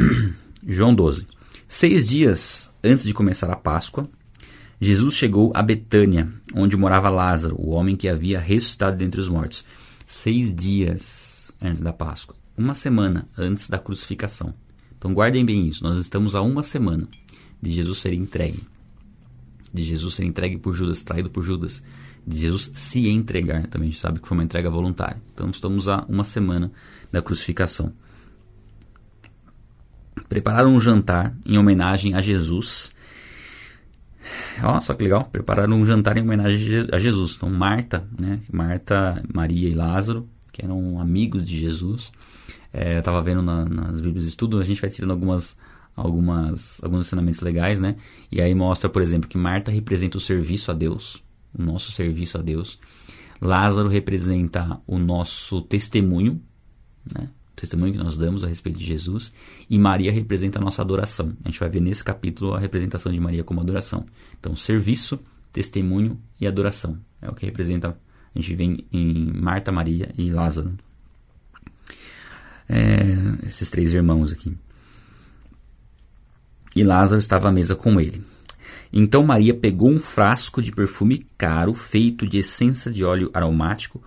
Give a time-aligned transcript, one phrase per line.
[0.66, 1.26] João 12.
[1.68, 4.08] Seis dias antes de começar a Páscoa,
[4.80, 9.64] Jesus chegou a Betânia, onde morava Lázaro, o homem que havia ressuscitado dentre os mortos.
[10.06, 14.54] Seis dias antes da Páscoa, uma semana antes da crucificação.
[14.98, 17.06] Então guardem bem isso, nós estamos a uma semana
[17.60, 18.60] de Jesus ser entregue.
[19.72, 21.82] De Jesus ser entregue por Judas, traído por Judas.
[22.26, 25.22] De Jesus se entregar, também a gente sabe que foi uma entrega voluntária.
[25.32, 26.72] Então estamos a uma semana
[27.12, 27.92] da crucificação.
[30.30, 32.90] Prepararam um jantar em homenagem a Jesus
[34.62, 37.34] Olha só que legal, prepararam um jantar em homenagem a Jesus.
[37.36, 38.40] Então, Marta, né?
[38.52, 42.12] Marta, Maria e Lázaro, que eram amigos de Jesus.
[42.72, 45.56] É, eu estava vendo na, nas Bíblias de Estudo, a gente vai tirando algumas,
[45.96, 47.96] algumas, alguns ensinamentos legais, né?
[48.30, 51.22] E aí mostra, por exemplo, que Marta representa o serviço a Deus,
[51.58, 52.78] o nosso serviço a Deus.
[53.40, 56.40] Lázaro representa o nosso testemunho,
[57.12, 57.28] né?
[57.60, 59.32] Testemunho que nós damos a respeito de Jesus,
[59.68, 61.36] e Maria representa a nossa adoração.
[61.44, 64.04] A gente vai ver nesse capítulo a representação de Maria como adoração.
[64.38, 65.20] Então, serviço,
[65.52, 67.96] testemunho e adoração é o que representa.
[68.34, 70.74] A gente vê em Marta, Maria e Lázaro.
[72.68, 74.56] É, esses três irmãos aqui.
[76.74, 78.22] E Lázaro estava à mesa com ele.
[78.92, 84.02] Então Maria pegou um frasco de perfume caro, feito de essência de óleo aromático,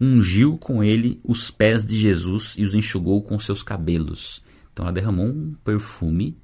[0.00, 4.42] ungiu com ele os pés de Jesus e os enxugou com seus cabelos.
[4.72, 6.36] Então ela derramou um perfume,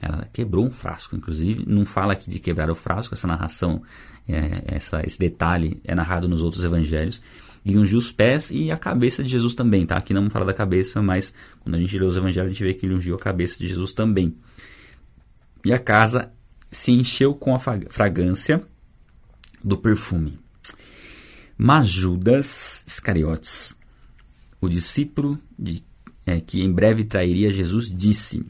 [0.00, 1.64] ela quebrou um frasco, inclusive.
[1.66, 3.82] Não fala aqui de quebrar o frasco, essa narração,
[4.28, 7.20] é, essa, esse detalhe é narrado nos outros evangelhos.
[7.64, 9.96] E ungiu os pés e a cabeça de Jesus também, tá?
[9.96, 12.74] Aqui não fala da cabeça, mas quando a gente lê os evangelhos, a gente vê
[12.74, 14.34] que ele ungiu a cabeça de Jesus também.
[15.64, 16.32] E a casa
[16.72, 18.64] se encheu com a fragrância
[19.62, 20.41] do perfume.
[21.64, 23.72] Mas Judas Iscariotes,
[24.60, 25.80] o discípulo de,
[26.26, 28.44] é, que em breve trairia Jesus, disse.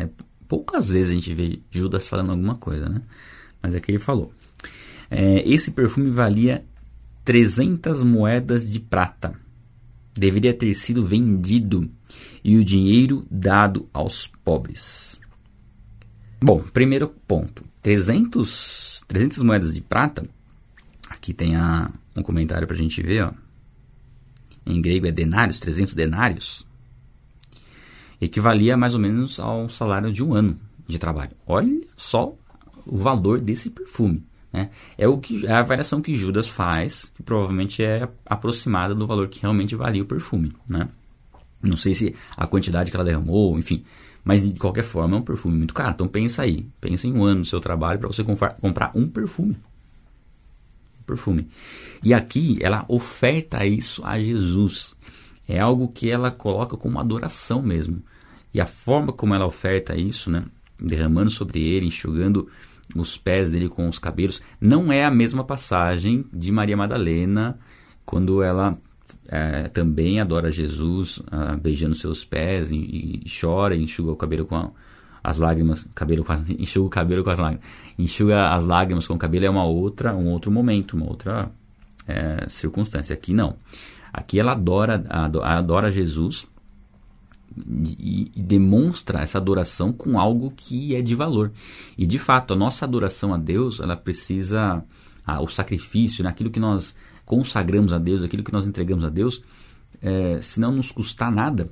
[0.00, 0.08] É,
[0.48, 3.02] poucas vezes a gente vê Judas falando alguma coisa, né?
[3.60, 4.32] Mas é que ele falou.
[5.10, 6.64] É, esse perfume valia
[7.26, 9.38] 300 moedas de prata.
[10.14, 11.90] Deveria ter sido vendido
[12.42, 15.20] e o dinheiro dado aos pobres.
[16.40, 20.26] Bom, primeiro ponto: 300, 300 moedas de prata
[21.28, 23.22] Aqui tem a, um comentário para a gente ver.
[23.22, 23.32] Ó.
[24.64, 26.66] Em grego é denários, 300 denários.
[28.18, 31.32] Equivalia mais ou menos ao salário de um ano de trabalho.
[31.46, 32.34] Olha só
[32.86, 34.24] o valor desse perfume.
[34.50, 34.70] Né?
[34.96, 39.28] É, o que, é a variação que Judas faz, que provavelmente é aproximada do valor
[39.28, 40.54] que realmente valia o perfume.
[40.66, 40.88] Né?
[41.62, 43.84] Não sei se a quantidade que ela derramou, enfim.
[44.24, 45.90] Mas de qualquer forma é um perfume muito caro.
[45.90, 46.66] Então pensa aí.
[46.80, 49.58] Pensa em um ano do seu trabalho para você comprar um perfume
[51.08, 51.48] perfume.
[52.04, 54.94] E aqui ela oferta isso a Jesus.
[55.48, 58.02] É algo que ela coloca como adoração mesmo.
[58.52, 60.44] E a forma como ela oferta isso, né,
[60.80, 62.48] derramando sobre ele, enxugando
[62.94, 67.58] os pés dele com os cabelos, não é a mesma passagem de Maria Madalena,
[68.04, 68.78] quando ela
[69.28, 74.46] é, também adora Jesus, ah, beijando seus pés e, e, chora e enxuga o cabelo
[74.46, 74.70] com a,
[75.28, 77.66] as lágrimas, cabelo com as, enxuga o cabelo com as lágrimas.
[77.98, 81.50] Enxuga as lágrimas com o cabelo é uma outra, um outro momento, uma outra
[82.06, 83.14] é, circunstância.
[83.14, 83.56] Aqui não.
[84.12, 85.04] Aqui ela adora,
[85.42, 86.48] adora Jesus
[87.56, 91.52] e, e, demonstra essa adoração com algo que é de valor.
[91.96, 94.82] E de fato, a nossa adoração a Deus, ela precisa,
[95.40, 99.42] o sacrifício, naquilo que nós consagramos a Deus, aquilo que nós entregamos a Deus,
[100.00, 101.70] é, se não nos custar nada,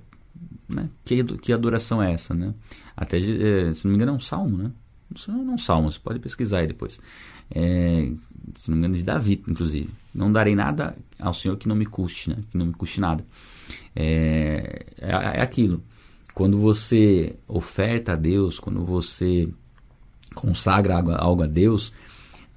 [0.68, 0.88] né?
[1.04, 2.54] Que, que adoração é essa, né?
[2.96, 4.70] Até, é, se não me engano, é um salmo, né?
[5.28, 7.00] Não, é um salmo, você pode pesquisar aí depois.
[7.50, 8.10] É,
[8.56, 9.90] se não me engano, de Davi, inclusive.
[10.14, 12.38] Não darei nada ao Senhor que não me custe, né?
[12.50, 13.24] Que não me custe nada.
[13.94, 15.82] É, é, é aquilo.
[16.34, 19.48] Quando você oferta a Deus, quando você
[20.34, 21.92] consagra algo a Deus,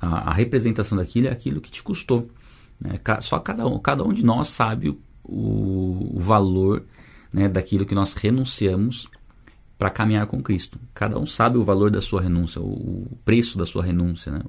[0.01, 2.29] a, a representação daquilo é aquilo que te custou.
[2.79, 2.99] Né?
[3.21, 6.83] Só cada um, cada um de nós sabe o, o valor
[7.31, 9.09] né, daquilo que nós renunciamos
[9.77, 10.77] para caminhar com Cristo.
[10.93, 14.41] Cada um sabe o valor da sua renúncia, o preço da sua renúncia, né?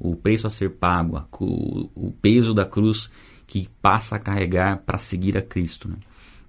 [0.00, 1.22] o preço a ser pago,
[1.94, 3.10] o peso da cruz
[3.46, 5.88] que passa a carregar para seguir a Cristo.
[5.88, 5.96] Né?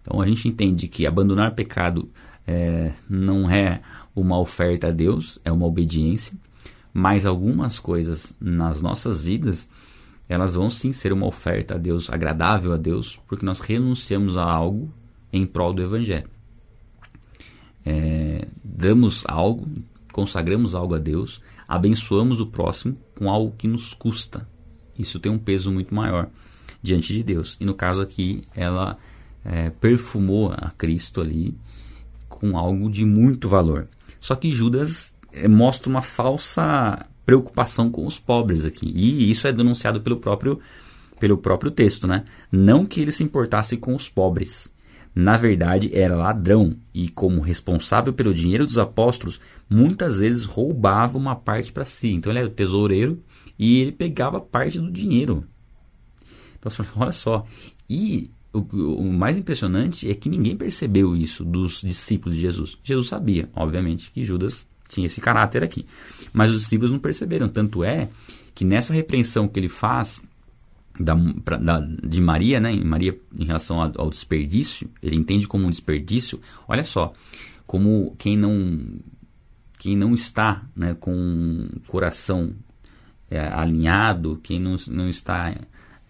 [0.01, 2.09] Então a gente entende que abandonar pecado
[2.47, 3.81] é, não é
[4.15, 6.37] uma oferta a Deus, é uma obediência,
[6.93, 9.69] mas algumas coisas nas nossas vidas
[10.29, 14.43] elas vão sim ser uma oferta a Deus, agradável a Deus, porque nós renunciamos a
[14.43, 14.93] algo
[15.31, 16.29] em prol do Evangelho.
[17.85, 19.67] É, damos algo,
[20.11, 24.47] consagramos algo a Deus, abençoamos o próximo com algo que nos custa.
[24.97, 26.29] Isso tem um peso muito maior
[26.81, 27.57] diante de Deus.
[27.59, 28.97] E no caso aqui, ela
[29.45, 31.57] é, perfumou a Cristo ali
[32.27, 33.87] com algo de muito valor.
[34.19, 38.91] Só que Judas é, mostra uma falsa preocupação com os pobres aqui.
[38.93, 40.59] E isso é denunciado pelo próprio,
[41.19, 42.25] pelo próprio texto, né?
[42.51, 44.73] Não que ele se importasse com os pobres.
[45.13, 51.35] Na verdade, era ladrão e, como responsável pelo dinheiro dos apóstolos, muitas vezes roubava uma
[51.35, 52.09] parte para si.
[52.09, 53.21] Então, ele era tesoureiro
[53.57, 55.43] e ele pegava parte do dinheiro.
[56.57, 57.45] Então, olha só.
[57.89, 62.77] E o, o, mais impressionante é que ninguém percebeu isso dos discípulos de Jesus.
[62.83, 65.85] Jesus sabia, obviamente, que Judas tinha esse caráter aqui.
[66.33, 67.47] Mas os discípulos não perceberam.
[67.47, 68.09] Tanto é
[68.55, 70.21] que nessa repreensão que ele faz
[70.99, 71.15] da,
[71.45, 75.69] pra, da, de Maria, né, Maria em relação ao, ao, desperdício, ele entende como um
[75.69, 76.39] desperdício.
[76.67, 77.13] Olha só,
[77.65, 78.99] como quem não
[79.77, 82.53] quem não está né, com o coração
[83.31, 85.55] é, alinhado, quem não, não está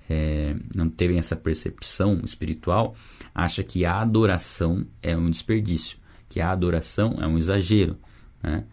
[0.09, 2.95] é, não teve essa percepção espiritual,
[3.33, 7.95] acha que a adoração é um desperdício, que a adoração é um exagero.
[8.41, 8.63] Né?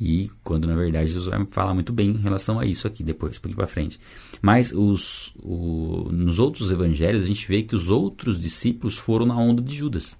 [0.00, 3.38] E quando na verdade Jesus vai falar muito bem em relação a isso aqui depois,
[3.38, 3.98] por aqui para frente.
[4.40, 9.36] Mas os, o, nos outros evangelhos a gente vê que os outros discípulos foram na
[9.36, 10.16] onda de Judas,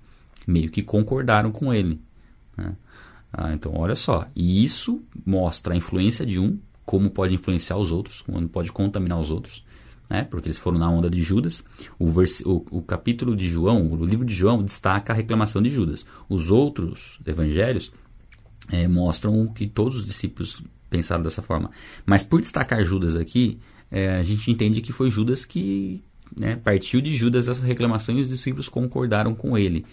[0.47, 2.01] meio que concordaram com ele.
[2.57, 2.75] Né?
[3.33, 7.93] Ah, então olha só, e isso mostra a influência de um, como pode influenciar os
[7.93, 9.63] outros, como pode contaminar os outros
[10.09, 11.63] né, porque eles foram na onda de Judas.
[11.99, 15.71] O, vers, o, o, capítulo de João, o livro de João, destaca a reclamação de
[15.71, 16.07] Judas.
[16.29, 17.93] Os outros evangelhos
[18.71, 21.71] é, mostram que todos os discípulos pensaram dessa forma.
[22.05, 23.59] Mas por destacar Judas aqui,
[23.91, 26.03] é, a gente entende que foi Judas que
[26.37, 29.85] né, partiu de Judas essa reclamação e os discípulos concordaram com ele.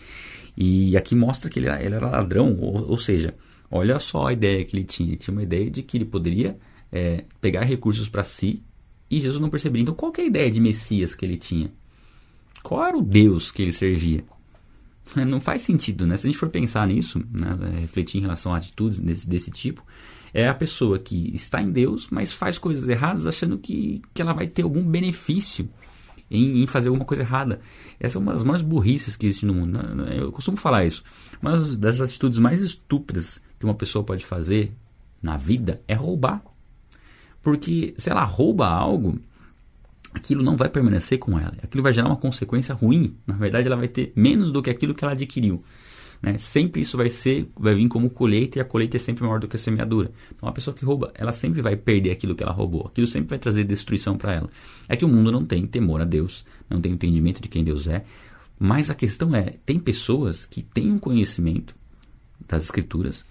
[0.57, 3.35] E aqui mostra que ele era, ele era ladrão, ou, ou, seja,
[3.69, 5.09] olha só a ideia que ele tinha.
[5.09, 6.57] Ele tinha uma ideia de que ele poderia
[6.91, 8.63] é, pegar recursos para si
[9.09, 9.81] e Jesus não percebia.
[9.81, 11.71] Então, qual é a ideia de Messias que ele tinha?
[12.63, 14.23] Qual era o Deus que ele servia?
[15.27, 16.17] Não faz sentido, né?
[16.17, 19.85] Se a gente for pensar nisso, né, refletir em relação a atitudes desse, desse tipo,
[20.33, 24.33] é a pessoa que está em Deus, mas faz coisas erradas achando que, que ela
[24.33, 25.69] vai ter algum benefício
[26.29, 27.61] em, em, fazer alguma coisa errada.
[27.99, 29.81] Essa é uma das maiores burrices que existe no mundo.
[29.81, 30.19] Né?
[30.19, 31.03] Eu costumo falar isso.
[31.41, 34.73] Uma das atitudes mais estúpidas que uma pessoa pode fazer
[35.21, 36.43] na vida é roubar.
[37.41, 39.19] Porque se ela rouba algo,
[40.15, 41.53] aquilo não vai permanecer com ela.
[41.61, 43.15] Aquilo vai gerar uma consequência ruim.
[43.27, 45.63] Na verdade, ela vai ter menos do que aquilo que ela adquiriu.
[46.21, 46.37] Né?
[46.37, 49.47] Sempre isso vai ser, vai vir como colheita e a colheita é sempre maior do
[49.47, 50.11] que a semeadura.
[50.33, 52.87] Então, a pessoa que rouba, ela sempre vai perder aquilo que ela roubou.
[52.87, 54.49] Aquilo sempre vai trazer destruição para ela.
[54.87, 57.87] É que o mundo não tem temor a Deus, não tem entendimento de quem Deus
[57.87, 58.03] é.
[58.57, 61.75] Mas a questão é, tem pessoas que têm um conhecimento
[62.47, 63.25] das Escrituras,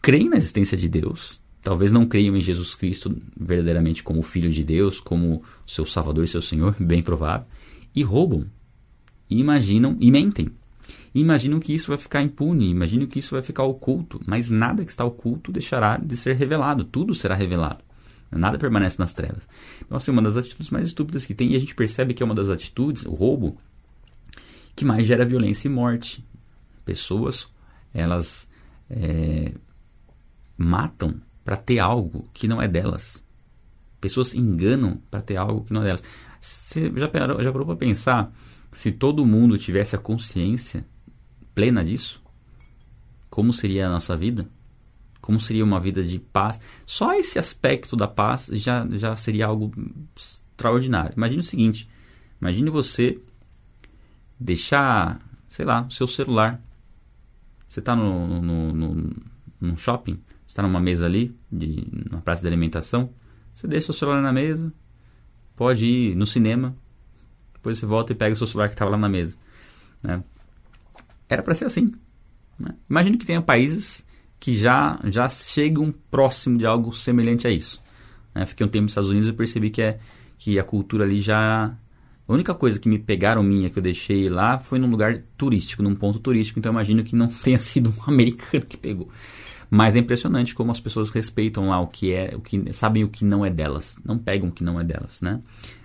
[0.00, 4.62] creem na existência de Deus, talvez não creiam em Jesus Cristo verdadeiramente como Filho de
[4.62, 7.46] Deus, como seu Salvador e seu Senhor, bem provável,
[7.96, 8.44] e roubam,
[9.30, 10.50] e imaginam e mentem.
[11.14, 14.84] E imaginam que isso vai ficar impune, imaginam que isso vai ficar oculto, mas nada
[14.84, 17.82] que está oculto deixará de ser revelado, tudo será revelado.
[18.30, 19.48] Nada permanece nas trevas.
[19.80, 22.26] Então, assim, uma das atitudes mais estúpidas que tem, e a gente percebe que é
[22.26, 23.56] uma das atitudes, o roubo,
[24.76, 26.22] que mais gera violência e morte.
[26.84, 27.48] Pessoas,
[27.94, 28.50] elas
[28.90, 29.52] é,
[30.58, 31.14] matam
[31.44, 33.22] para ter algo que não é delas.
[34.00, 36.04] Pessoas enganam para ter algo que não é delas.
[36.40, 38.32] Você já parou, já parou para pensar
[38.72, 40.86] se todo mundo tivesse a consciência
[41.54, 42.22] plena disso?
[43.30, 44.48] Como seria a nossa vida?
[45.20, 46.60] Como seria uma vida de paz?
[46.84, 49.72] Só esse aspecto da paz já, já seria algo
[50.14, 51.14] extraordinário.
[51.16, 51.88] Imagine o seguinte:
[52.40, 53.18] imagine você
[54.38, 55.18] deixar,
[55.48, 56.60] sei lá, o seu celular.
[57.68, 59.16] Você está no, no, no,
[59.60, 60.20] no shopping,
[60.54, 63.10] está numa mesa ali, de, numa praça de alimentação,
[63.52, 64.72] você deixa o celular na mesa,
[65.56, 66.76] pode ir no cinema,
[67.54, 69.36] depois você volta e pega o seu celular que estava lá na mesa.
[70.00, 70.22] Né?
[71.28, 71.92] Era para ser assim.
[72.56, 72.72] Né?
[72.88, 74.06] Imagine que tenha países
[74.38, 77.82] que já, já chegam próximo de algo semelhante a isso.
[78.32, 78.46] Né?
[78.46, 79.98] Fiquei um tempo nos Estados Unidos e percebi que, é,
[80.38, 81.76] que a cultura ali já...
[82.26, 85.82] A única coisa que me pegaram minha, que eu deixei lá, foi num lugar turístico,
[85.82, 86.58] num ponto turístico.
[86.60, 89.10] Então imagino que não tenha sido um americano que pegou.
[89.74, 93.08] Mas é impressionante como as pessoas respeitam lá o que é, o que sabem o
[93.08, 95.40] que não é delas, não pegam o que não é delas, né?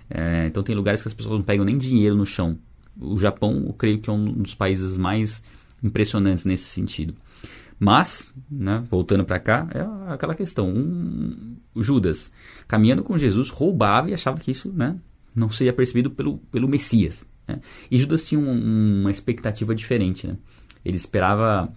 [0.08, 2.56] É, então tem lugares que as pessoas não pegam nem dinheiro no chão.
[2.96, 5.42] O Japão, eu creio que é um dos países mais
[5.82, 7.16] impressionantes nesse sentido.
[7.80, 10.68] Mas, né, voltando para cá, é aquela questão.
[10.68, 12.32] Um, Judas,
[12.68, 14.96] caminhando com Jesus, roubava e achava que isso né,
[15.34, 17.24] não seria percebido pelo, pelo Messias.
[17.48, 17.60] Né?
[17.90, 20.28] E Judas tinha um, uma expectativa diferente.
[20.28, 20.36] Né?
[20.84, 21.74] Ele esperava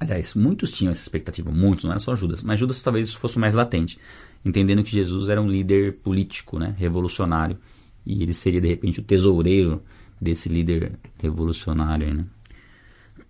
[0.00, 3.54] Aliás, muitos tinham essa expectativa, muitos, não era só Judas, mas Judas talvez fosse mais
[3.54, 3.98] latente,
[4.42, 7.58] entendendo que Jesus era um líder político, né, revolucionário,
[8.06, 9.82] e ele seria de repente o tesoureiro
[10.18, 12.14] desse líder revolucionário.
[12.14, 12.24] Né?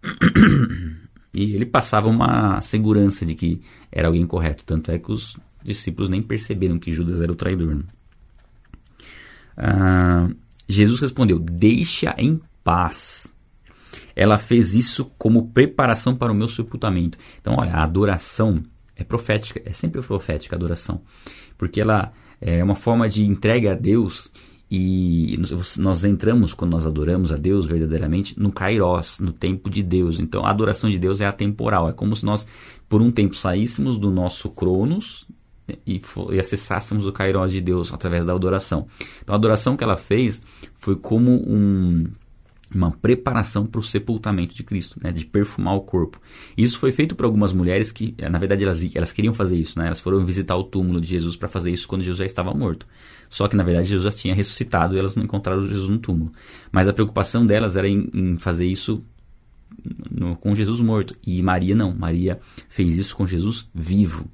[1.33, 3.61] E ele passava uma segurança de que
[3.93, 4.65] era alguém correto.
[4.65, 7.77] Tanto é que os discípulos nem perceberam que Judas era o traidor.
[7.77, 7.85] Né?
[9.57, 10.29] Ah,
[10.69, 13.33] Jesus respondeu: Deixa em paz.
[14.15, 17.19] Ela fez isso como preparação para o meu sepultamento.
[17.41, 18.63] Então, olha, a adoração
[18.97, 21.01] é profética, é sempre profética a adoração,
[21.57, 24.31] porque ela é uma forma de entrega a Deus
[24.71, 25.37] e
[25.79, 30.21] nós entramos, quando nós adoramos a Deus verdadeiramente, no Kairos, no tempo de Deus.
[30.21, 31.89] Então a adoração de Deus é atemporal.
[31.89, 32.47] É como se nós,
[32.89, 35.27] por um tempo, saíssemos do nosso Cronos
[35.85, 36.01] e,
[36.31, 38.87] e acessássemos o Kairos de Deus através da adoração.
[39.21, 40.41] Então a adoração que ela fez
[40.77, 42.07] foi como um,
[42.75, 46.21] uma preparação para o sepultamento de Cristo, né, de perfumar o corpo.
[46.57, 49.87] Isso foi feito por algumas mulheres que, na verdade, elas, elas queriam fazer isso, né?
[49.87, 52.87] elas foram visitar o túmulo de Jesus para fazer isso quando Jesus já estava morto.
[53.29, 56.31] Só que, na verdade, Jesus já tinha ressuscitado e elas não encontraram Jesus no túmulo.
[56.71, 59.05] Mas a preocupação delas era em, em fazer isso
[60.11, 61.17] no, com Jesus morto.
[61.27, 61.95] E Maria não.
[61.95, 64.29] Maria fez isso com Jesus vivo.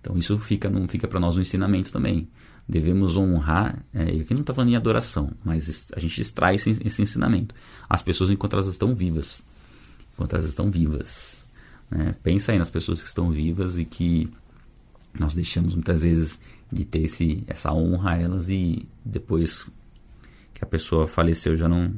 [0.00, 2.28] Então isso fica, fica para nós um ensinamento também
[2.68, 3.82] devemos honrar.
[3.94, 7.54] É, aqui não está falando em adoração, mas a gente extrai esse, esse, ensinamento.
[7.88, 9.42] As pessoas enquanto elas estão vivas.
[10.12, 11.46] Enquanto elas estão vivas.
[11.90, 12.14] Né?
[12.22, 14.28] Pensa aí nas pessoas que estão vivas e que
[15.18, 19.66] nós deixamos muitas vezes de ter esse, essa honra a elas e depois
[20.52, 21.94] que a pessoa faleceu já não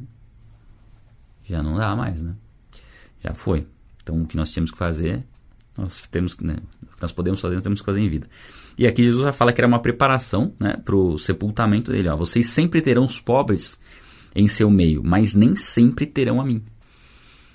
[1.45, 2.37] já não dá mais, né?
[3.25, 3.67] Já foi.
[4.03, 5.25] Então o que nós temos que fazer,
[5.77, 8.29] nós temos, né, o que nós podemos fazer, nós temos que fazer em vida.
[8.79, 12.09] E aqui Jesus já fala que era uma preparação né, para o sepultamento dele.
[12.09, 12.17] Ó.
[12.17, 13.79] Vocês sempre terão os pobres
[14.35, 16.63] em seu meio, mas nem sempre terão a mim.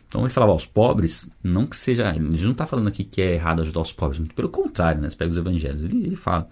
[0.07, 2.09] Então ele falava, ó, os pobres, não que seja.
[2.15, 5.09] Ele não está falando aqui que é errado ajudar os pobres, muito pelo contrário, né?
[5.09, 6.47] Você pega os evangelhos, ele, ele fala.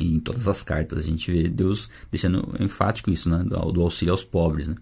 [0.00, 3.44] E em todas as cartas a gente vê Deus deixando enfático isso, né?
[3.44, 4.76] Do, do auxílio aos pobres, né?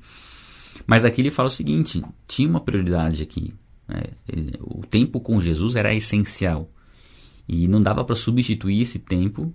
[0.86, 3.52] Mas aqui ele fala o seguinte: tinha uma prioridade aqui.
[3.88, 4.02] Né?
[4.60, 6.70] O tempo com Jesus era essencial.
[7.48, 9.52] E não dava para substituir esse tempo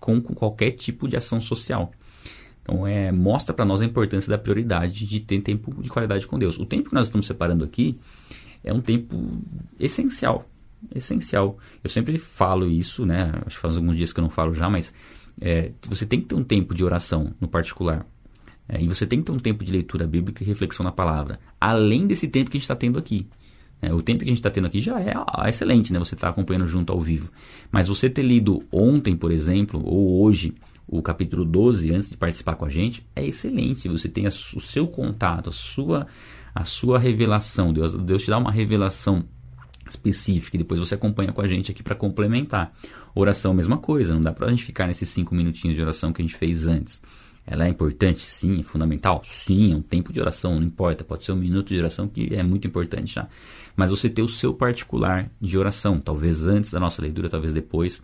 [0.00, 1.92] com, com, qualquer tipo de ação social.
[2.62, 6.38] Então, é, mostra para nós a importância da prioridade de ter tempo de qualidade com
[6.38, 6.58] Deus.
[6.58, 7.98] O tempo que nós estamos separando aqui
[8.62, 9.38] é um tempo
[9.78, 10.48] essencial.
[10.94, 11.56] Essencial.
[11.82, 13.32] Eu sempre falo isso, né?
[13.46, 14.92] Acho que faz alguns dias que eu não falo já, mas
[15.40, 18.04] é, você tem que ter um tempo de oração no particular.
[18.68, 21.40] É, e você tem que ter um tempo de leitura bíblica e reflexão na palavra.
[21.58, 23.26] Além desse tempo que a gente está tendo aqui.
[23.80, 25.98] É, o tempo que a gente está tendo aqui já é ah, excelente, né?
[25.98, 27.30] Você está acompanhando junto ao vivo.
[27.70, 30.54] Mas você ter lido ontem, por exemplo, ou hoje,
[30.86, 33.88] o capítulo 12, antes de participar com a gente, é excelente.
[33.88, 36.06] Você tem o seu contato, a sua,
[36.54, 37.72] a sua revelação.
[37.72, 39.24] Deus, Deus te dá uma revelação
[39.88, 42.72] específica e depois você acompanha com a gente aqui para complementar.
[43.14, 44.12] Oração, mesma coisa.
[44.12, 46.66] Não dá para a gente ficar nesses cinco minutinhos de oração que a gente fez
[46.66, 47.00] antes.
[47.46, 48.20] Ela é importante?
[48.20, 48.60] Sim.
[48.60, 49.22] É fundamental?
[49.24, 49.72] Sim.
[49.72, 51.04] É um tempo de oração, não importa.
[51.04, 53.28] Pode ser um minuto de oração que é muito importante já
[53.78, 58.02] mas você ter o seu particular de oração, talvez antes da nossa leitura, talvez depois.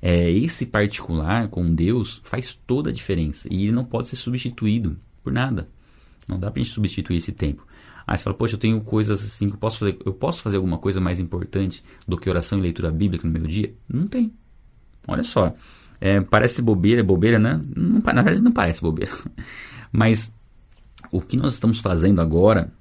[0.00, 4.96] É, esse particular com Deus faz toda a diferença e ele não pode ser substituído
[5.24, 5.68] por nada.
[6.28, 7.66] Não dá para gente substituir esse tempo.
[8.06, 9.98] Aí você fala, poxa, eu tenho coisas assim que eu posso fazer.
[10.06, 13.42] Eu posso fazer alguma coisa mais importante do que oração e leitura bíblica no meu
[13.42, 13.74] dia?
[13.88, 14.32] Não tem.
[15.08, 15.52] Olha só.
[16.00, 17.60] É, parece bobeira, bobeira, né?
[17.74, 19.10] Não, na verdade não parece bobeira.
[19.90, 20.32] Mas
[21.10, 22.72] o que nós estamos fazendo agora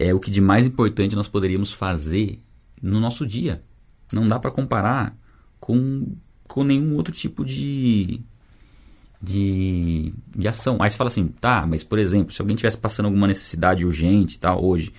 [0.00, 2.40] é o que de mais importante nós poderíamos fazer
[2.82, 3.62] no nosso dia.
[4.10, 5.14] Não dá para comparar
[5.60, 6.16] com,
[6.48, 8.22] com nenhum outro tipo de,
[9.22, 10.78] de, de ação.
[10.80, 14.38] Aí você fala assim, tá, mas por exemplo, se alguém estivesse passando alguma necessidade urgente
[14.38, 14.90] tal, hoje,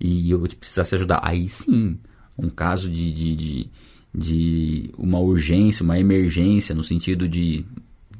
[0.00, 1.98] e eu precisasse ajudar, aí sim,
[2.36, 3.70] um caso de, de, de,
[4.14, 7.66] de uma urgência, uma emergência, no sentido de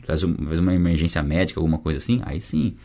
[0.06, 2.76] fazer uma emergência médica, alguma coisa assim, aí sim.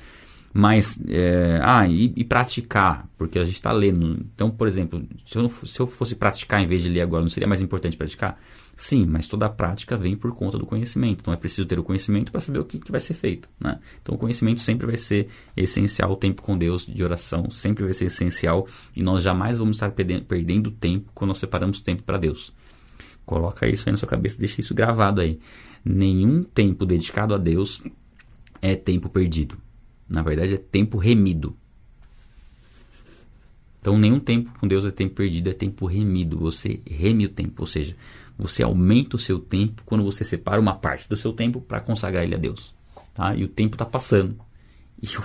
[0.54, 4.24] Mas, é, ah, e, e, praticar, porque a gente está lendo.
[4.36, 7.30] Então, por exemplo, se eu, se eu fosse praticar em vez de ler agora, não
[7.30, 8.40] seria mais importante praticar?
[8.76, 11.22] Sim, mas toda a prática vem por conta do conhecimento.
[11.22, 13.48] Então é preciso ter o conhecimento para saber o que, que, vai ser feito.
[13.60, 13.80] Né?
[14.02, 17.94] Então o conhecimento sempre vai ser essencial, o tempo com Deus de oração sempre vai
[17.94, 22.52] ser essencial e nós jamais vamos estar perdendo tempo quando nós separamos tempo para Deus.
[23.26, 25.40] Coloca isso aí na sua cabeça, deixa isso gravado aí.
[25.86, 27.82] Nenhum tempo dedicado a Deus
[28.62, 29.63] é tempo perdido.
[30.08, 31.56] Na verdade, é tempo remido.
[33.80, 36.38] Então, nenhum tempo com Deus é tempo perdido, é tempo remido.
[36.38, 37.96] Você reme o tempo, ou seja,
[38.38, 42.24] você aumenta o seu tempo quando você separa uma parte do seu tempo para consagrar
[42.24, 42.74] ele a Deus.
[43.14, 43.36] Tá?
[43.36, 44.38] E o tempo está passando.
[45.02, 45.22] E eu,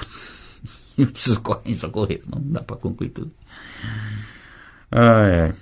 [1.06, 3.30] eu preciso correr, socorrer, senão não dá para concluir tudo.
[4.90, 5.54] Ah, é.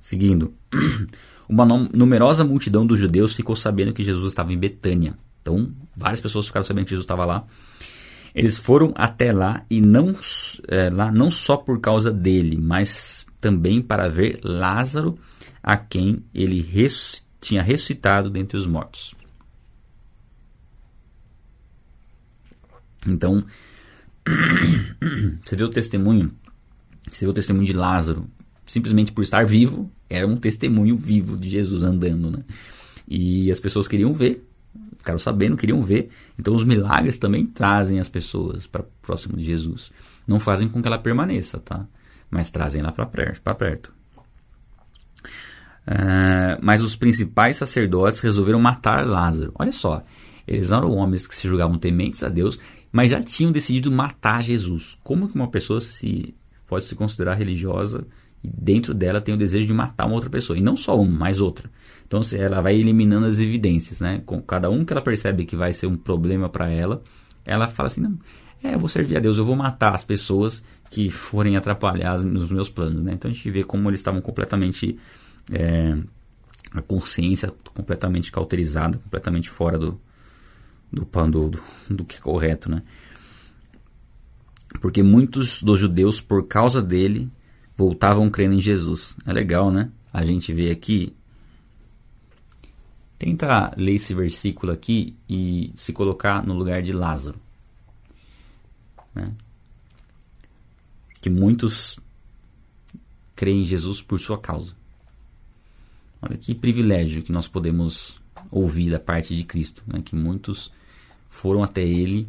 [0.00, 0.54] Seguindo.
[1.48, 5.16] Uma numerosa multidão dos judeus ficou sabendo que Jesus estava em Betânia.
[5.40, 7.46] Então, várias pessoas ficaram sabendo que Jesus estava lá.
[8.34, 10.14] Eles foram até lá e não
[10.68, 15.18] é, lá não só por causa dele, mas também para ver Lázaro,
[15.62, 19.14] a quem ele res, tinha ressuscitado dentre os mortos.
[23.06, 23.44] Então,
[25.42, 26.32] você vê o testemunho,
[27.10, 28.28] você vê o testemunho de Lázaro,
[28.66, 32.42] simplesmente por estar vivo, era um testemunho vivo de Jesus andando, né?
[33.08, 34.44] E as pessoas queriam ver,
[34.98, 36.10] ficaram sabendo, queriam ver.
[36.38, 39.92] Então os milagres também trazem as pessoas para próximo de Jesus.
[40.26, 41.86] Não fazem com que ela permaneça, tá?
[42.30, 43.40] Mas trazem ela para perto.
[43.42, 43.92] Pra perto.
[45.86, 49.52] Uh, mas os principais sacerdotes resolveram matar Lázaro.
[49.56, 50.02] Olha só,
[50.46, 52.58] eles eram homens que se julgavam tementes a Deus,
[52.90, 54.98] mas já tinham decidido matar Jesus.
[55.04, 56.34] Como que uma pessoa se
[56.66, 58.04] pode se considerar religiosa
[58.46, 60.58] e dentro dela tem o desejo de matar uma outra pessoa?
[60.58, 61.70] E não só uma, mas outra.
[62.06, 64.22] Então ela vai eliminando as evidências, né?
[64.24, 67.02] Com cada um que ela percebe que vai ser um problema para ela,
[67.44, 68.18] ela fala assim, não,
[68.62, 72.50] é, eu vou servir a Deus, eu vou matar as pessoas que forem atrapalhar nos
[72.50, 73.12] meus planos, né?
[73.14, 74.96] Então a gente vê como eles estavam completamente
[75.50, 75.96] é,
[76.72, 80.00] a consciência completamente cauterizada, completamente fora do
[80.92, 82.82] do, do, do, do que é correto, né?
[84.80, 87.30] Porque muitos dos judeus, por causa dele,
[87.76, 89.16] voltavam crendo em Jesus.
[89.26, 89.90] É legal, né?
[90.12, 91.14] A gente vê aqui
[93.18, 97.40] Tenta ler esse versículo aqui e se colocar no lugar de Lázaro.
[99.14, 99.32] Né?
[101.20, 101.98] Que muitos
[103.34, 104.74] creem em Jesus por sua causa.
[106.20, 109.82] Olha que privilégio que nós podemos ouvir da parte de Cristo.
[109.86, 110.02] Né?
[110.04, 110.70] Que muitos
[111.26, 112.28] foram até Ele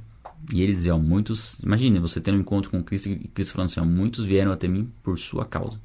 [0.51, 1.59] e Ele dizia: muitos.
[1.59, 4.91] Imagine você tendo um encontro com Cristo e Cristo falando assim: muitos vieram até mim
[5.03, 5.79] por sua causa.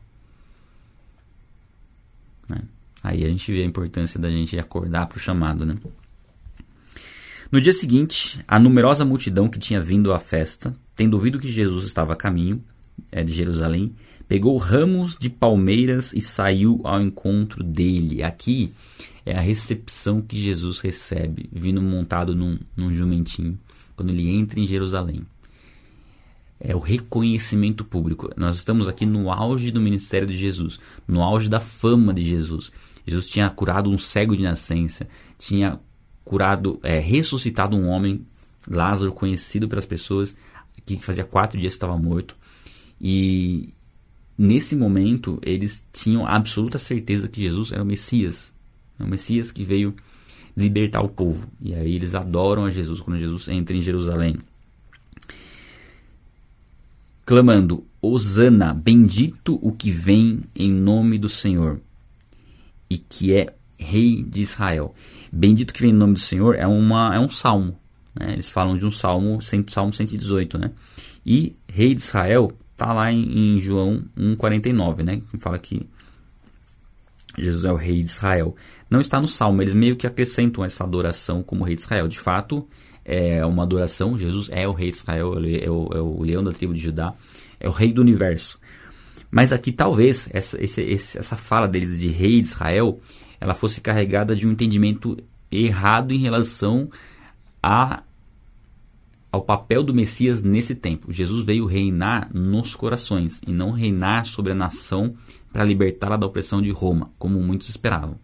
[2.48, 2.60] Né?
[3.02, 5.74] Aí a gente vê a importância da gente acordar para o chamado, né?
[7.50, 11.84] No dia seguinte, a numerosa multidão que tinha vindo à festa, tendo ouvido que Jesus
[11.84, 12.64] estava a caminho
[13.10, 13.94] é, de Jerusalém,
[14.26, 18.22] pegou ramos de palmeiras e saiu ao encontro dele.
[18.22, 18.72] Aqui
[19.24, 23.58] é a recepção que Jesus recebe, vindo montado num, num jumentinho,
[23.94, 25.24] quando ele entra em Jerusalém.
[26.58, 28.30] É o reconhecimento público.
[28.36, 32.72] Nós estamos aqui no auge do ministério de Jesus, no auge da fama de Jesus.
[33.06, 35.08] Jesus tinha curado um cego de nascença,
[35.38, 35.80] tinha
[36.24, 38.24] curado, é, ressuscitado um homem,
[38.68, 40.36] Lázaro, conhecido pelas pessoas,
[40.86, 42.36] que fazia quatro dias estava morto.
[43.00, 43.74] E
[44.38, 48.54] nesse momento eles tinham absoluta certeza que Jesus era o Messias,
[49.04, 49.94] o Messias que veio
[50.56, 51.48] libertar o povo.
[51.60, 54.36] E aí eles adoram a Jesus quando Jesus entra em Jerusalém.
[57.24, 61.80] Clamando: Hosana, bendito o que vem em nome do Senhor
[62.90, 64.94] e que é rei de Israel.
[65.32, 67.78] Bendito que vem no nome do Senhor é, uma, é um salmo.
[68.14, 68.34] Né?
[68.34, 69.38] Eles falam de um salmo,
[69.68, 70.58] salmo 118.
[70.58, 70.70] Né?
[71.24, 75.22] E rei de Israel está lá em, em João 1,49, né?
[75.30, 75.88] que fala que
[77.36, 78.54] Jesus é o rei de Israel.
[78.90, 82.08] Não está no salmo, eles meio que acrescentam essa adoração como rei de Israel.
[82.08, 82.66] De fato,
[83.04, 84.18] é uma adoração.
[84.18, 87.14] Jesus é o rei de Israel, é o, é o leão da tribo de Judá,
[87.58, 88.58] é o rei do universo.
[89.30, 93.00] Mas aqui talvez essa, esse, essa fala deles de rei de Israel
[93.42, 95.16] ela fosse carregada de um entendimento
[95.50, 96.88] errado em relação
[97.60, 98.04] a,
[99.32, 101.10] ao papel do Messias nesse tempo.
[101.10, 105.14] Jesus veio reinar nos corações e não reinar sobre a nação
[105.50, 108.16] para libertá-la da opressão de Roma, como muitos esperavam.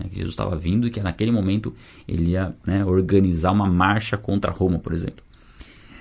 [0.00, 1.74] É, que Jesus estava vindo e que naquele momento
[2.06, 5.22] ele ia né, organizar uma marcha contra Roma, por exemplo.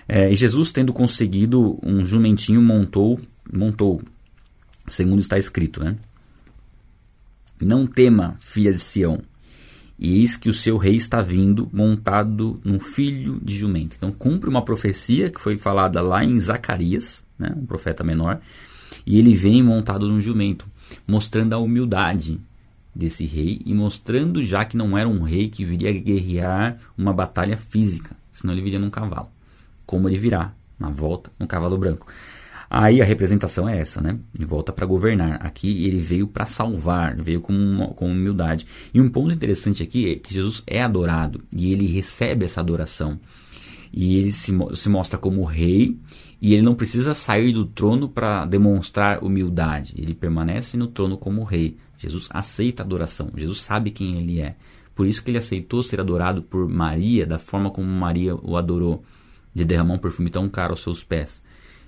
[0.08, 3.20] É, e Jesus, tendo conseguido um jumentinho, montou,
[3.52, 4.02] montou
[4.88, 5.98] segundo está escrito, né?
[7.60, 9.20] Não tema, filha de Sião,
[10.00, 13.96] e eis que o seu rei está vindo montado num filho de jumento.
[13.98, 18.40] Então cumpre uma profecia que foi falada lá em Zacarias, né, um profeta menor,
[19.06, 20.66] e ele vem montado num jumento,
[21.08, 22.40] mostrando a humildade
[22.94, 27.58] desse rei e mostrando já que não era um rei que viria guerrear uma batalha
[27.58, 29.30] física, senão ele viria num cavalo,
[29.86, 32.08] como ele virá na volta no cavalo branco.
[32.70, 34.20] Aí a representação é essa, né?
[34.36, 35.46] Ele volta para governar.
[35.46, 38.66] Aqui ele veio para salvar, veio com, com humildade.
[38.94, 43.20] E um ponto interessante aqui é que Jesus é adorado e ele recebe essa adoração.
[43.92, 45.98] E ele se, se mostra como rei
[46.42, 49.94] e ele não precisa sair do trono para demonstrar humildade.
[49.98, 51.78] Ele permanece no trono como rei.
[51.98, 53.32] Jesus aceita a adoração.
[53.36, 54.56] Jesus sabe quem ele é.
[54.94, 59.04] Por isso que ele aceitou ser adorado por Maria da forma como Maria o adorou,
[59.54, 61.42] de derramar um perfume tão caro aos seus pés.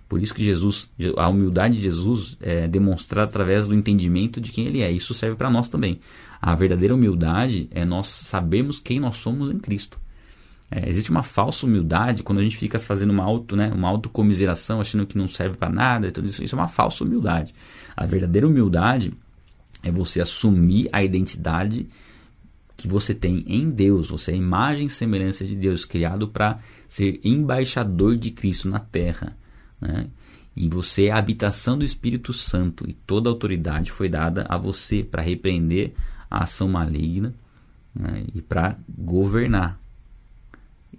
[0.09, 4.65] Por isso que Jesus, a humildade de Jesus é demonstrada através do entendimento de quem
[4.65, 4.91] ele é.
[4.91, 5.99] Isso serve para nós também.
[6.41, 9.99] A verdadeira humildade é nós sabermos quem nós somos em Cristo.
[10.71, 14.81] É, existe uma falsa humildade quando a gente fica fazendo uma auto, né, uma autocomiseração,
[14.81, 17.53] achando que não serve para nada, tudo isso, isso é uma falsa humildade.
[17.95, 19.13] A verdadeira humildade
[19.83, 21.87] é você assumir a identidade
[22.75, 24.09] que você tem em Deus.
[24.09, 28.79] Você é a imagem e semelhança de Deus, criado para ser embaixador de Cristo na
[28.79, 29.37] terra.
[29.81, 30.07] Né?
[30.55, 35.03] E você é a habitação do Espírito Santo, e toda autoridade foi dada a você
[35.03, 35.93] para repreender
[36.29, 37.33] a ação maligna
[37.93, 38.25] né?
[38.33, 39.79] e para governar.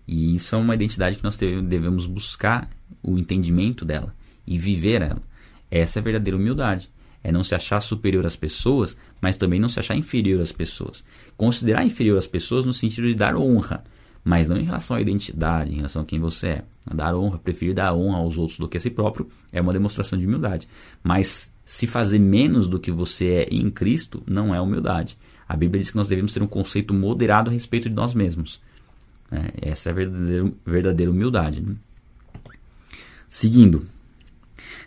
[0.07, 2.69] E isso é uma identidade que nós devemos buscar
[3.03, 4.15] o entendimento dela
[4.47, 5.23] e viver ela.
[5.71, 6.91] Essa é a verdadeira humildade.
[7.23, 11.05] É não se achar superior às pessoas, mas também não se achar inferior às pessoas.
[11.37, 13.85] Considerar inferior às pessoas no sentido de dar honra,
[14.25, 16.65] mas não em relação à identidade, em relação a quem você é.
[16.93, 20.19] Dar honra, preferir dar honra aos outros do que a si próprio, é uma demonstração
[20.19, 20.69] de humildade.
[21.03, 25.17] Mas se fazer menos do que você é em Cristo, não é humildade.
[25.49, 28.61] A Bíblia diz que nós devemos ter um conceito moderado a respeito de nós mesmos.
[29.31, 31.61] É, essa é a verdadeira, verdadeira humildade.
[31.61, 31.75] Né?
[33.29, 33.87] Seguindo,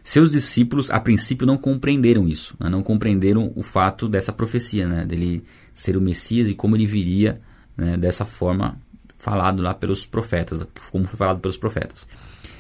[0.04, 2.70] seus discípulos a princípio não compreenderam isso, né?
[2.70, 5.06] não compreenderam o fato dessa profecia, né?
[5.06, 5.44] dele
[5.74, 7.42] ser o Messias e como ele viria
[7.78, 7.96] né?
[7.96, 8.78] dessa forma
[9.24, 12.06] falado lá pelos profetas, como foi falado pelos profetas.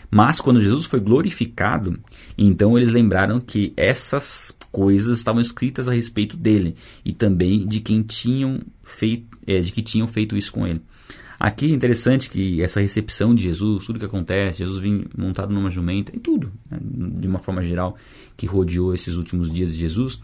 [0.09, 1.99] Mas quando Jesus foi glorificado,
[2.37, 8.01] então eles lembraram que essas coisas estavam escritas a respeito dele e também de quem
[8.01, 10.81] tinham feito, é, de que tinham feito isso com ele.
[11.39, 15.69] Aqui é interessante que essa recepção de Jesus, tudo que acontece, Jesus vem montado numa
[15.69, 17.97] jumenta e tudo, né, de uma forma geral,
[18.37, 20.21] que rodeou esses últimos dias de Jesus,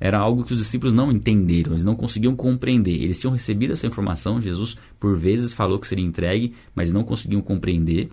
[0.00, 3.02] era algo que os discípulos não entenderam, eles não conseguiam compreender.
[3.02, 7.42] Eles tinham recebido essa informação, Jesus por vezes falou que seria entregue, mas não conseguiam
[7.42, 8.08] compreender.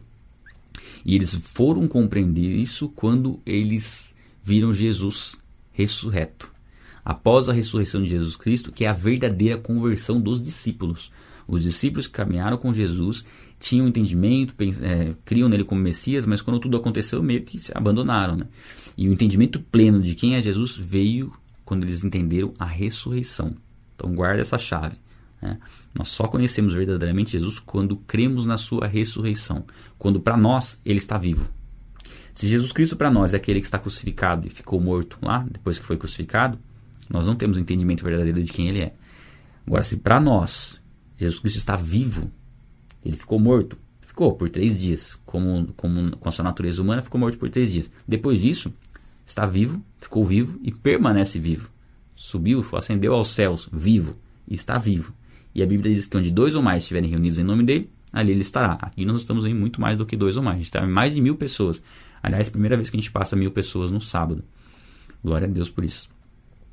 [1.05, 5.37] E eles foram compreender isso quando eles viram Jesus
[5.71, 6.51] ressurreto.
[7.05, 11.09] Após a ressurreição de Jesus Cristo, que é a verdadeira conversão dos discípulos.
[11.47, 13.23] Os discípulos que caminharam com Jesus
[13.57, 18.35] tinham entendimento, é, criam nele como Messias, mas quando tudo aconteceu, meio que se abandonaram.
[18.35, 18.45] Né?
[18.97, 21.31] E o entendimento pleno de quem é Jesus veio
[21.67, 23.53] quando eles entenderam a ressurreição.
[23.95, 24.95] Então guarda essa chave.
[25.41, 25.59] Né?
[25.93, 29.65] Nós só conhecemos verdadeiramente Jesus quando cremos na sua ressurreição,
[29.99, 31.51] quando para nós ele está vivo.
[32.33, 35.77] Se Jesus Cristo para nós é aquele que está crucificado e ficou morto lá, depois
[35.77, 36.57] que foi crucificado,
[37.09, 38.93] nós não temos o entendimento verdadeiro de quem ele é.
[39.65, 40.81] Agora, se para nós
[41.17, 42.31] Jesus Cristo está vivo.
[43.03, 43.77] Ele ficou morto.
[43.99, 45.19] Ficou por três dias.
[45.25, 47.91] Como, como com a sua natureza humana, ficou morto por três dias.
[48.07, 48.71] Depois disso,
[49.27, 51.69] está vivo, ficou vivo e permanece vivo.
[52.15, 54.15] Subiu, ascendeu aos céus, vivo,
[54.47, 55.13] e está vivo.
[55.53, 58.31] E a Bíblia diz que onde dois ou mais estiverem reunidos em nome dele, ali
[58.31, 58.73] ele estará.
[58.81, 60.55] Aqui nós estamos em muito mais do que dois ou mais.
[60.55, 61.81] A gente está em mais de mil pessoas.
[62.23, 64.43] Aliás, primeira vez que a gente passa mil pessoas no sábado.
[65.23, 66.09] Glória a Deus por isso.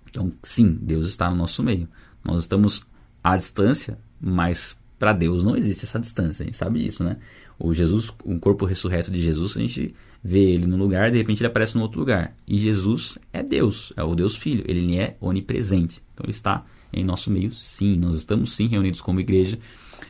[0.08, 1.88] Então, sim, Deus está no nosso meio.
[2.24, 2.86] Nós estamos
[3.22, 7.18] à distância, mas para Deus não existe essa distância, a gente sabe disso, né?
[7.58, 11.40] O Jesus, o corpo ressurreto de Jesus, a gente vê ele num lugar, de repente
[11.40, 12.34] ele aparece num outro lugar.
[12.48, 16.02] E Jesus é Deus, é o Deus Filho, ele é onipresente.
[16.14, 17.96] Então ele está em nosso meio, sim.
[17.96, 19.58] Nós estamos sim reunidos como igreja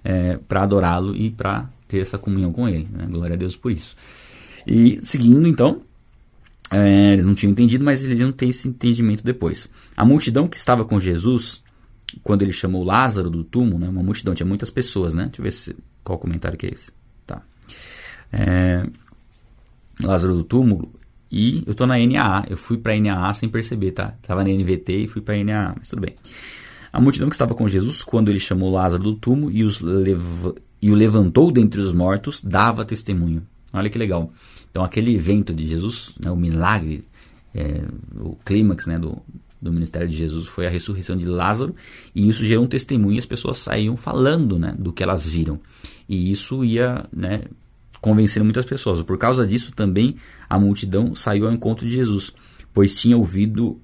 [0.05, 2.89] é, para adorá-lo e para ter essa comunhão com ele.
[2.93, 3.07] Né?
[3.11, 3.97] Glória a Deus por isso.
[4.67, 5.83] E seguindo então,
[6.71, 9.69] é, eles não tinham entendido, mas eles iam ter esse entendimento depois.
[9.97, 11.65] A multidão que estava com Jesus
[12.23, 15.25] quando ele chamou Lázaro do túmulo, né, uma multidão, tinha muitas pessoas, né?
[15.25, 16.93] Deixa eu ver se, qual comentário que é esse.
[17.27, 17.43] Tá.
[18.33, 18.85] É,
[20.03, 20.93] Lázaro do túmulo,
[21.31, 24.15] e eu estou na NAA, eu fui para NAA sem perceber, tá?
[24.23, 26.15] Tava na NVT e fui para NAA, mas tudo bem.
[26.93, 30.93] A multidão que estava com Jesus, quando ele chamou Lázaro do túmulo e, lev e
[30.93, 33.45] o levantou dentre os mortos, dava testemunho.
[33.73, 34.33] Olha que legal.
[34.71, 37.03] Então, aquele evento de Jesus, né, o milagre,
[37.53, 37.83] é,
[38.17, 39.21] o clímax né, do,
[39.61, 41.75] do ministério de Jesus foi a ressurreição de Lázaro,
[42.15, 45.59] e isso gerou um testemunho e as pessoas saíam falando né, do que elas viram.
[46.09, 47.43] E isso ia né,
[48.05, 49.01] convencendo muitas pessoas.
[49.01, 52.35] Por causa disso, também a multidão saiu ao encontro de Jesus,
[52.71, 53.81] pois tinha ouvido,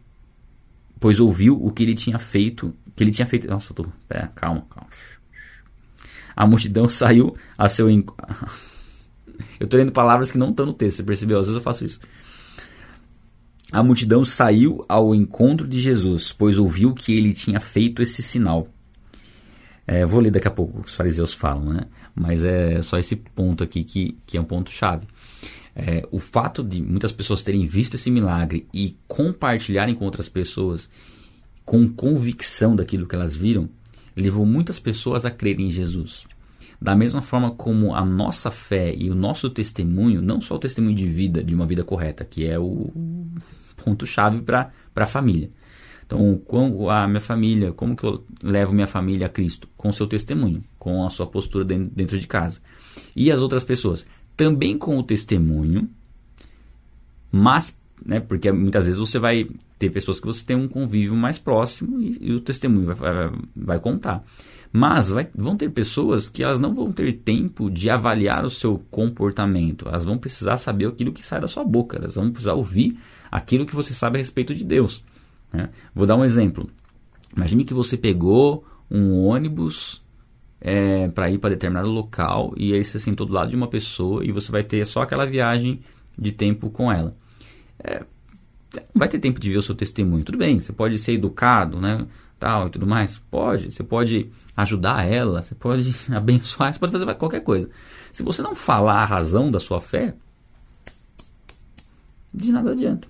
[1.01, 3.49] pois ouviu o que ele tinha feito, que ele tinha feito.
[3.49, 4.91] Nossa, tô, pera, calma, calma.
[6.37, 8.27] A multidão saiu a seu encontro.
[9.59, 11.41] eu estou lendo palavras que não estão no texto, você percebeu?
[11.41, 12.01] Às vezes eu faço isso
[13.73, 18.69] a multidão saiu ao encontro de Jesus, pois ouviu que ele tinha feito esse sinal.
[19.87, 21.83] É, vou ler daqui a pouco o que os fariseus falam, né?
[22.21, 25.07] Mas é só esse ponto aqui que, que é um ponto chave.
[25.75, 30.91] É, o fato de muitas pessoas terem visto esse milagre e compartilharem com outras pessoas
[31.65, 33.71] com convicção daquilo que elas viram,
[34.15, 36.27] levou muitas pessoas a crerem em Jesus.
[36.79, 40.97] Da mesma forma como a nossa fé e o nosso testemunho, não só o testemunho
[40.97, 42.91] de vida, de uma vida correta, que é o
[43.83, 45.51] ponto-chave para a família.
[46.05, 49.67] Então, com a minha família, como que eu levo minha família a Cristo?
[49.75, 50.63] Com o seu testemunho.
[50.81, 52.61] Com a sua postura dentro de casa.
[53.15, 54.05] E as outras pessoas
[54.37, 55.89] também com o testemunho,
[57.31, 59.47] mas, né, porque muitas vezes você vai
[59.79, 63.79] ter pessoas que você tem um convívio mais próximo e, e o testemunho vai, vai,
[63.79, 64.25] contar.
[64.73, 68.83] Mas vai, vão ter pessoas que elas não vão ter tempo de avaliar o seu
[68.91, 69.87] comportamento.
[69.87, 71.99] Elas vão precisar saber aquilo que sai da sua boca.
[71.99, 72.99] Elas vão precisar ouvir
[73.31, 75.05] aquilo que você sabe a respeito de Deus.
[75.53, 75.69] Né?
[75.95, 76.71] Vou dar um exemplo.
[77.37, 80.03] Imagine que você pegou um ônibus
[80.61, 84.25] é, para ir para determinado local e aí você sentou do lado de uma pessoa
[84.25, 85.81] e você vai ter só aquela viagem
[86.17, 87.17] de tempo com ela.
[87.83, 88.05] É,
[88.95, 90.25] vai ter tempo de ver o seu testemunho.
[90.25, 92.07] Tudo bem, você pode ser educado, né?
[92.39, 93.19] Tal e tudo mais.
[93.31, 93.71] Pode.
[93.71, 97.71] Você pode ajudar ela, você pode abençoar, você pode fazer qualquer coisa.
[98.13, 100.15] Se você não falar a razão da sua fé,
[102.33, 103.09] de nada adianta.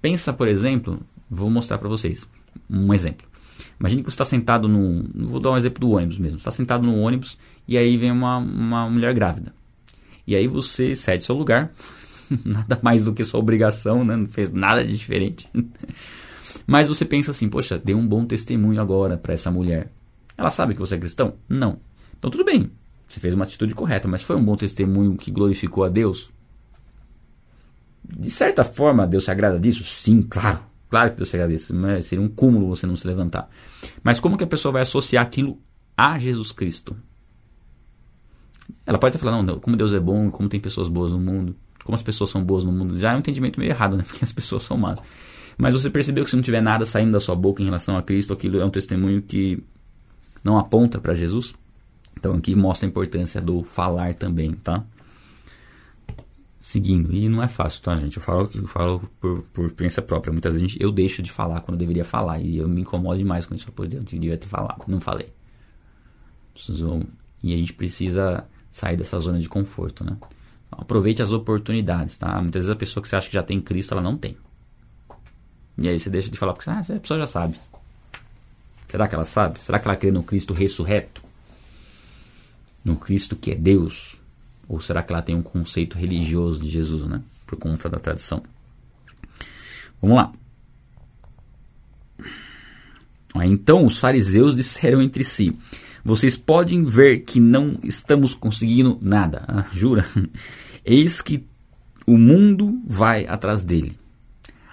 [0.00, 2.28] Pensa, por exemplo, vou mostrar para vocês
[2.68, 3.26] um exemplo.
[3.78, 5.04] Imagine que você está sentado no.
[5.14, 6.38] Vou dar um exemplo do ônibus mesmo.
[6.38, 9.54] Está sentado no ônibus e aí vem uma, uma mulher grávida.
[10.26, 11.72] E aí você cede seu lugar.
[12.44, 14.16] nada mais do que sua obrigação, né?
[14.16, 15.48] Não fez nada de diferente.
[16.66, 19.90] Mas você pensa assim, poxa, dei um bom testemunho agora para essa mulher.
[20.36, 21.34] Ela sabe que você é cristão?
[21.48, 21.78] Não.
[22.18, 22.70] Então tudo bem.
[23.06, 26.32] Você fez uma atitude correta, mas foi um bom testemunho que glorificou a Deus?
[28.04, 29.84] De certa forma, Deus se agrada disso?
[29.84, 30.60] Sim, claro.
[30.88, 32.00] Claro que Deus se agradece, né?
[32.00, 33.48] seria um cúmulo você não se levantar.
[34.02, 35.58] Mas como que a pessoa vai associar aquilo
[35.96, 36.96] a Jesus Cristo?
[38.84, 41.56] Ela pode até falar, não, como Deus é bom, como tem pessoas boas no mundo,
[41.84, 42.96] como as pessoas são boas no mundo.
[42.96, 44.04] Já é um entendimento meio errado, né?
[44.06, 45.02] Porque as pessoas são más.
[45.58, 48.02] Mas você percebeu que se não tiver nada saindo da sua boca em relação a
[48.02, 49.62] Cristo, aquilo é um testemunho que
[50.44, 51.54] não aponta para Jesus?
[52.18, 54.84] Então aqui mostra a importância do falar também, tá?
[56.66, 57.14] Seguindo.
[57.14, 58.16] E não é fácil, tá, gente?
[58.16, 60.32] Eu falo, eu falo por, por experiência própria.
[60.32, 62.40] Muitas vezes eu deixo de falar quando eu deveria falar.
[62.40, 63.70] E eu me incomodo demais com isso.
[63.70, 64.82] Por exemplo, eu devia ter falado.
[64.88, 65.32] Não falei.
[67.40, 70.16] E a gente precisa sair dessa zona de conforto, né?
[70.66, 72.42] Então, aproveite as oportunidades, tá?
[72.42, 74.36] Muitas vezes a pessoa que você acha que já tem Cristo, ela não tem.
[75.78, 77.56] E aí você deixa de falar porque ah, a pessoa já sabe.
[78.88, 79.60] Será que ela sabe?
[79.60, 81.22] Será que ela crê no Cristo ressurreto?
[82.84, 84.20] No Cristo que é Deus?
[84.68, 87.22] Ou será que ela tem um conceito religioso de Jesus, né?
[87.46, 88.42] Por conta da tradição.
[90.00, 90.32] Vamos lá.
[93.44, 95.56] Então os fariseus disseram entre si:
[96.04, 99.44] Vocês podem ver que não estamos conseguindo nada.
[99.46, 100.06] Ah, jura?
[100.84, 101.46] Eis que
[102.06, 103.96] o mundo vai atrás dele.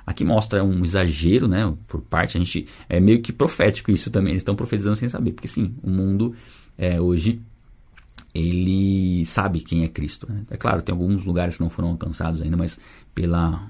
[0.05, 1.73] Aqui mostra um exagero, né?
[1.87, 4.31] Por parte, a gente é meio que profético isso também.
[4.31, 6.35] Eles estão profetizando sem saber, porque sim, o mundo
[6.77, 7.41] é, hoje
[8.33, 10.27] ele sabe quem é Cristo.
[10.29, 10.43] Né?
[10.49, 12.79] É claro, tem alguns lugares que não foram alcançados ainda, mas
[13.13, 13.69] pela,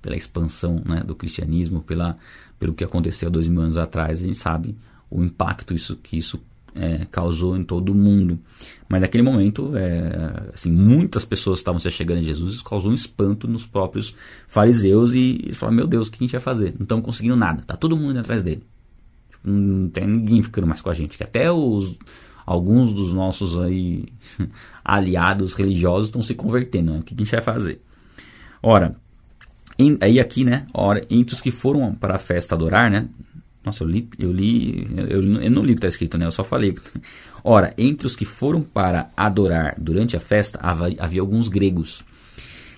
[0.00, 2.16] pela expansão né, do cristianismo, pela,
[2.58, 4.76] pelo que aconteceu dois mil anos atrás, a gente sabe
[5.10, 6.40] o impacto isso, que isso
[6.74, 8.38] é, causou em todo o mundo.
[8.88, 12.94] Mas naquele momento, é, assim, muitas pessoas estavam se chegando a Jesus, isso causou um
[12.94, 14.14] espanto nos próprios
[14.46, 16.74] fariseus e eles falaram, meu Deus, o que a gente vai fazer?
[16.78, 18.62] Não estamos conseguindo nada, tá todo mundo atrás dele.
[19.30, 21.96] Tipo, não tem ninguém ficando mais com a gente, que até os
[22.48, 24.06] alguns dos nossos aí
[24.82, 26.94] aliados religiosos estão se convertendo.
[26.94, 27.00] Né?
[27.00, 27.82] O que a gente vai fazer?
[28.62, 28.96] Ora,
[29.78, 30.66] em, aí aqui, né?
[30.72, 33.06] Ora, entre os que foram para a festa adorar, né?
[33.62, 36.24] Nossa, eu li, eu li, eu, eu não li o que está escrito, né?
[36.24, 36.74] Eu só falei.
[37.44, 42.02] Ora, entre os que foram para adorar durante a festa, havia, havia alguns gregos.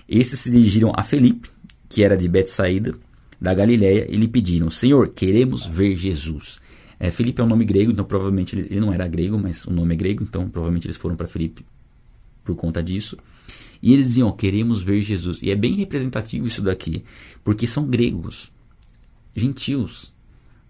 [0.07, 1.49] Esses se dirigiram a Felipe,
[1.87, 2.93] que era de Betsaída,
[3.39, 6.59] da Galiléia, e lhe pediram: Senhor, queremos ver Jesus.
[7.03, 9.73] É, Felipe é um nome grego, então provavelmente ele, ele, não era grego, mas o
[9.73, 11.65] nome é grego, então provavelmente eles foram para Felipe
[12.43, 13.17] por conta disso.
[13.81, 15.41] E eles diziam: queremos ver Jesus.
[15.41, 17.03] E é bem representativo isso daqui,
[17.43, 18.51] porque são gregos,
[19.35, 20.13] gentios,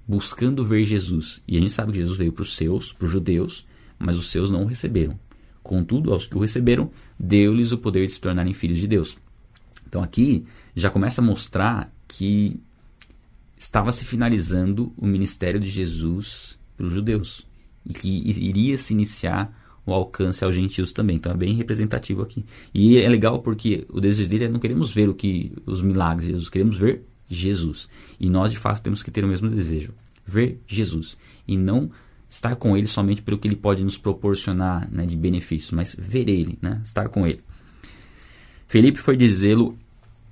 [0.07, 1.43] buscando ver Jesus.
[1.45, 3.67] E a gente sabe que Jesus veio para os seus, para os judeus,
[3.99, 5.19] mas os seus não o receberam.
[5.61, 6.89] Contudo, aos que o receberam,
[7.19, 9.17] deu-lhes o poder de se tornarem filhos de Deus.
[9.85, 10.45] Então aqui
[10.77, 12.57] já começa a mostrar que
[13.61, 17.45] estava se finalizando o ministério de Jesus para os judeus
[17.85, 21.17] e que iria se iniciar o alcance aos gentios também.
[21.17, 22.43] Então é bem representativo aqui.
[22.73, 26.25] E é legal porque o desejo dele é não queremos ver o que os milagres
[26.25, 27.87] de Jesus, queremos ver Jesus.
[28.19, 29.93] E nós de fato temos que ter o mesmo desejo,
[30.25, 31.15] ver Jesus
[31.47, 31.91] e não
[32.27, 36.27] estar com ele somente pelo que ele pode nos proporcionar né, de benefícios, mas ver
[36.27, 37.43] ele, né, estar com ele.
[38.67, 39.75] Felipe foi dizê-lo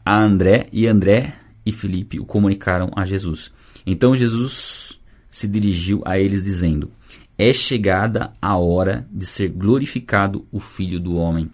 [0.03, 3.51] a André e André e Filipe o comunicaram a Jesus.
[3.85, 6.91] Então Jesus se dirigiu a eles dizendo:
[7.37, 11.49] É chegada a hora de ser glorificado o Filho do Homem.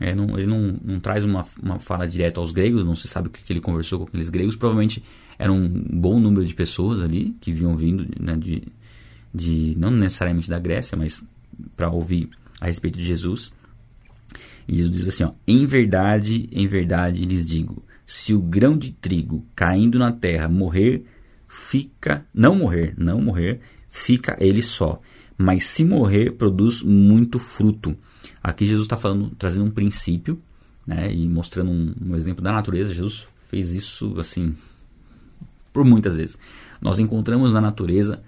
[0.00, 3.28] É, não, ele não, não traz uma, uma fala direta aos gregos, não se sabe
[3.28, 4.54] o que, que ele conversou com aqueles gregos.
[4.54, 5.02] Provavelmente
[5.38, 8.62] era um bom número de pessoas ali que vinham vindo né, de,
[9.34, 11.24] de, não necessariamente da Grécia, mas
[11.76, 13.50] para ouvir a respeito de Jesus.
[14.68, 18.90] E Jesus diz assim: ó, Em verdade, em verdade lhes digo: se o grão de
[18.90, 21.04] trigo caindo na terra morrer,
[21.46, 24.98] fica, não morrer, não morrer, fica ele só.
[25.36, 27.94] Mas se morrer, produz muito fruto.
[28.42, 30.40] Aqui Jesus está falando, trazendo um princípio,
[30.86, 32.94] né, e mostrando um, um exemplo da natureza.
[32.94, 34.54] Jesus fez isso assim
[35.70, 36.38] por muitas vezes.
[36.80, 38.22] Nós encontramos na natureza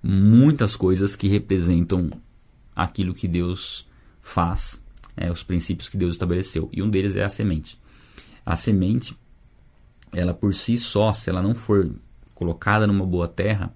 [0.00, 2.08] muitas coisas que representam
[2.76, 3.84] aquilo que Deus
[4.22, 4.80] faz,
[5.16, 6.70] é, os princípios que Deus estabeleceu.
[6.72, 7.82] E um deles é a semente.
[8.46, 9.16] A semente,
[10.14, 11.90] ela por si só, se ela não for
[12.34, 13.72] colocada numa boa terra,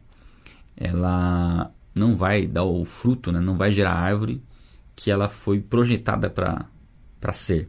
[0.76, 3.40] ela não vai dar o fruto, né?
[3.40, 4.42] não vai gerar a árvore
[4.94, 7.68] que ela foi projetada para ser.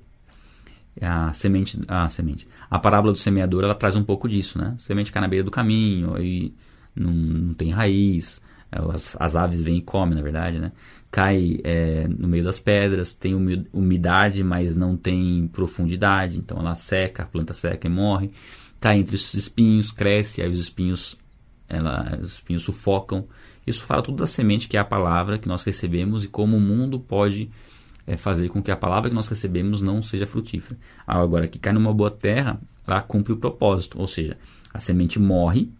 [1.02, 2.48] A semente, a semente.
[2.70, 4.76] A parábola do semeador ela traz um pouco disso, né?
[4.78, 6.54] Semente cai na beira do caminho e
[6.94, 10.72] não, não tem raiz, as, as, aves vêm e comem, na verdade, né?
[11.12, 13.34] Cai é, no meio das pedras, tem
[13.74, 18.32] umidade, mas não tem profundidade, então ela seca, a planta seca e morre.
[18.80, 21.18] Cai entre os espinhos, cresce, aí os espinhos,
[21.68, 23.28] ela, os espinhos sufocam.
[23.66, 26.62] Isso fala tudo da semente que é a palavra que nós recebemos e como o
[26.62, 27.50] mundo pode
[28.06, 30.80] é, fazer com que a palavra que nós recebemos não seja frutífera.
[31.06, 34.38] Agora, que cai numa boa terra, ela cumpre o propósito, ou seja,
[34.72, 35.72] a semente morre,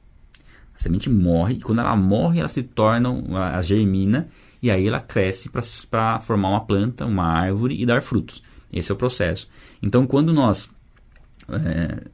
[0.80, 4.28] a semente morre, e quando ela morre, ela se torna, ela germina,
[4.62, 5.50] e aí ela cresce
[5.90, 8.42] para formar uma planta, uma árvore e dar frutos.
[8.72, 9.50] Esse é o processo.
[9.84, 10.70] Então, quando nós
[11.50, 12.08] é,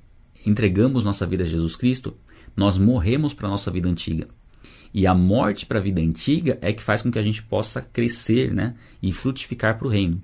[0.45, 2.15] entregamos nossa vida a Jesus Cristo,
[2.57, 4.27] nós morremos para a nossa vida antiga.
[4.91, 7.81] E a morte para a vida antiga é que faz com que a gente possa
[7.81, 10.21] crescer né, e frutificar para o reino.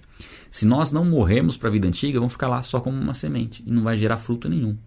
[0.50, 3.62] Se nós não morrermos para a vida antiga, vamos ficar lá só como uma semente
[3.68, 4.78] e não vai gerar fruto nenhum.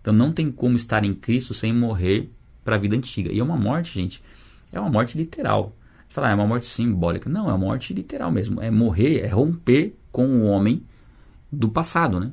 [0.00, 2.30] Então não tem como estar em Cristo sem morrer
[2.68, 3.32] para a vida antiga.
[3.32, 4.22] E é uma morte, gente,
[4.70, 5.74] é uma morte literal.
[6.10, 7.30] Falar, ah, é uma morte simbólica.
[7.30, 8.60] Não, é uma morte literal mesmo.
[8.60, 10.82] É morrer, é romper com o homem
[11.50, 12.30] do passado, né?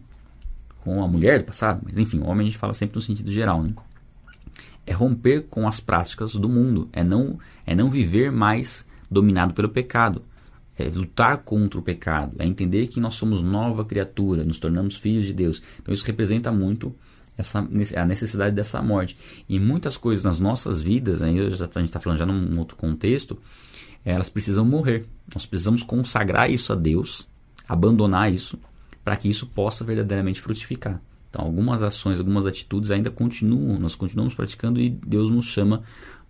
[0.84, 1.82] Com a mulher do passado.
[1.86, 3.74] Mas enfim, o homem a gente fala sempre no sentido geral, né?
[4.86, 9.68] é romper com as práticas do mundo, é não, é não viver mais dominado pelo
[9.68, 10.22] pecado,
[10.78, 15.26] é lutar contra o pecado, é entender que nós somos nova criatura, nos tornamos filhos
[15.26, 15.62] de Deus.
[15.82, 16.94] Então isso representa muito
[17.38, 17.60] essa,
[17.96, 19.18] a necessidade dessa morte.
[19.48, 23.38] E muitas coisas nas nossas vidas, aí a gente está falando já num outro contexto,
[24.04, 25.06] elas precisam morrer.
[25.34, 27.28] Nós precisamos consagrar isso a Deus,
[27.68, 28.60] abandonar isso,
[29.04, 31.02] para que isso possa verdadeiramente frutificar.
[31.30, 35.84] Então, algumas ações, algumas atitudes ainda continuam, nós continuamos praticando e Deus nos chama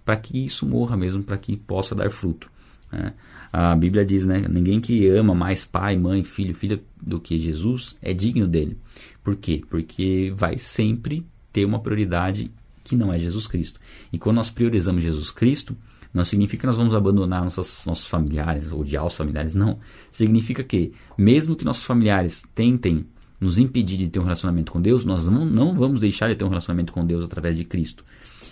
[0.04, 2.50] para que isso morra mesmo, para que possa dar fruto.
[2.92, 3.14] Né?
[3.52, 4.46] A Bíblia diz, né?
[4.50, 8.78] Ninguém que ama mais pai, mãe, filho, filha do que Jesus é digno dele.
[9.24, 9.62] Por quê?
[9.70, 12.52] Porque vai sempre ter uma prioridade
[12.84, 13.80] que não é Jesus Cristo.
[14.12, 15.76] E quando nós priorizamos Jesus Cristo,
[16.14, 19.80] não significa que nós vamos abandonar nossos, nossos familiares, odiar os familiares, não.
[20.10, 23.06] Significa que, mesmo que nossos familiares tentem
[23.40, 26.46] nos impedir de ter um relacionamento com Deus, nós não, não vamos deixar de ter
[26.46, 28.06] um relacionamento com Deus através de Cristo.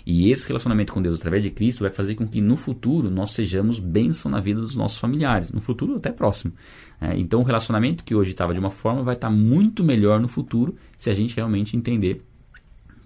[0.06, 3.32] E esse relacionamento com Deus através de Cristo vai fazer com que no futuro nós
[3.32, 6.54] sejamos bênção na vida dos nossos familiares, no futuro até próximo.
[7.00, 10.28] É, então o relacionamento que hoje estava de uma forma vai estar muito melhor no
[10.28, 12.22] futuro se a gente realmente entender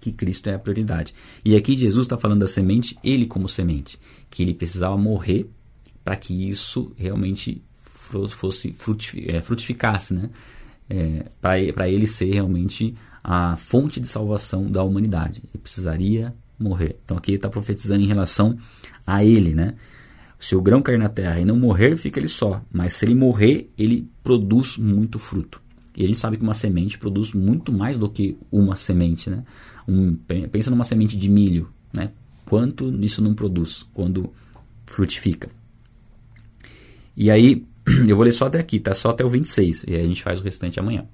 [0.00, 1.14] que Cristo é a prioridade.
[1.44, 3.98] E aqui Jesus está falando da semente, ele como semente,
[4.30, 5.48] que ele precisava morrer
[6.04, 7.62] para que isso realmente
[8.28, 8.74] fosse
[9.26, 10.30] é, frutificasse, né?
[10.88, 15.42] é, para ele ser realmente a fonte de salvação da humanidade.
[15.52, 16.98] Ele precisaria morrer.
[17.04, 18.58] Então aqui ele está profetizando em relação
[19.06, 19.74] a ele, né?
[20.38, 22.62] Se o grão cair na terra e não morrer, fica ele só.
[22.72, 25.60] Mas se ele morrer, ele produz muito fruto.
[25.96, 29.42] E a gente sabe que uma semente produz muito mais do que uma semente, né?
[29.86, 30.14] Um,
[30.52, 32.12] pensa numa semente de milho, né?
[32.44, 34.32] Quanto isso não produz quando
[34.86, 35.48] frutifica.
[37.16, 37.66] E aí,
[38.06, 38.94] eu vou ler só até aqui, tá?
[38.94, 39.86] Só até o 26.
[39.88, 41.04] E aí a gente faz o restante amanhã.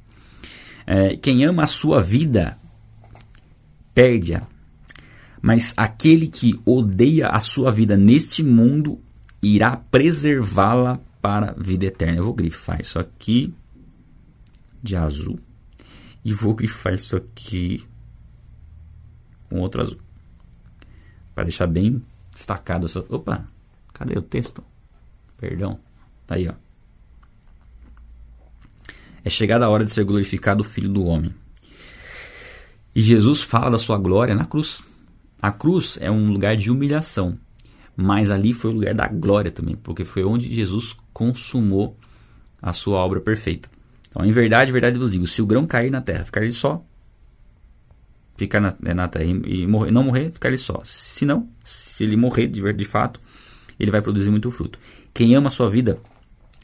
[0.87, 2.59] É, quem ama a sua vida,
[3.95, 4.47] perde-a.
[5.45, 8.99] Mas aquele que odeia a sua vida neste mundo,
[9.43, 12.17] irá preservá-la para a vida eterna.
[12.17, 13.53] Eu vou grifar isso aqui
[14.83, 15.39] de azul.
[16.25, 17.85] E vou grifar isso aqui
[19.51, 19.99] com outro azul.
[21.35, 22.03] Para deixar bem
[22.35, 23.05] destacado essa.
[23.11, 23.47] Opa!
[23.93, 24.65] Cadê o texto?
[25.37, 25.79] Perdão.
[26.27, 26.55] Tá aí, ó.
[29.23, 31.35] É chegada a hora de ser glorificado o Filho do Homem.
[32.95, 34.83] E Jesus fala da sua glória na cruz.
[35.45, 37.39] A cruz é um lugar de humilhação,
[37.95, 41.99] mas ali foi o lugar da glória também, porque foi onde Jesus consumou
[42.63, 43.69] a sua obra perfeita.
[44.09, 46.83] Então, em verdade, verdade vos digo, se o grão cair na terra, ficar ele só,
[48.39, 50.81] ficar na, é, na terra e, e morrer, não morrer, ficar ele só.
[50.83, 53.21] Se não, se ele morrer de, de fato,
[53.79, 54.79] ele vai produzir muito fruto.
[55.13, 55.99] Quem ama a sua vida,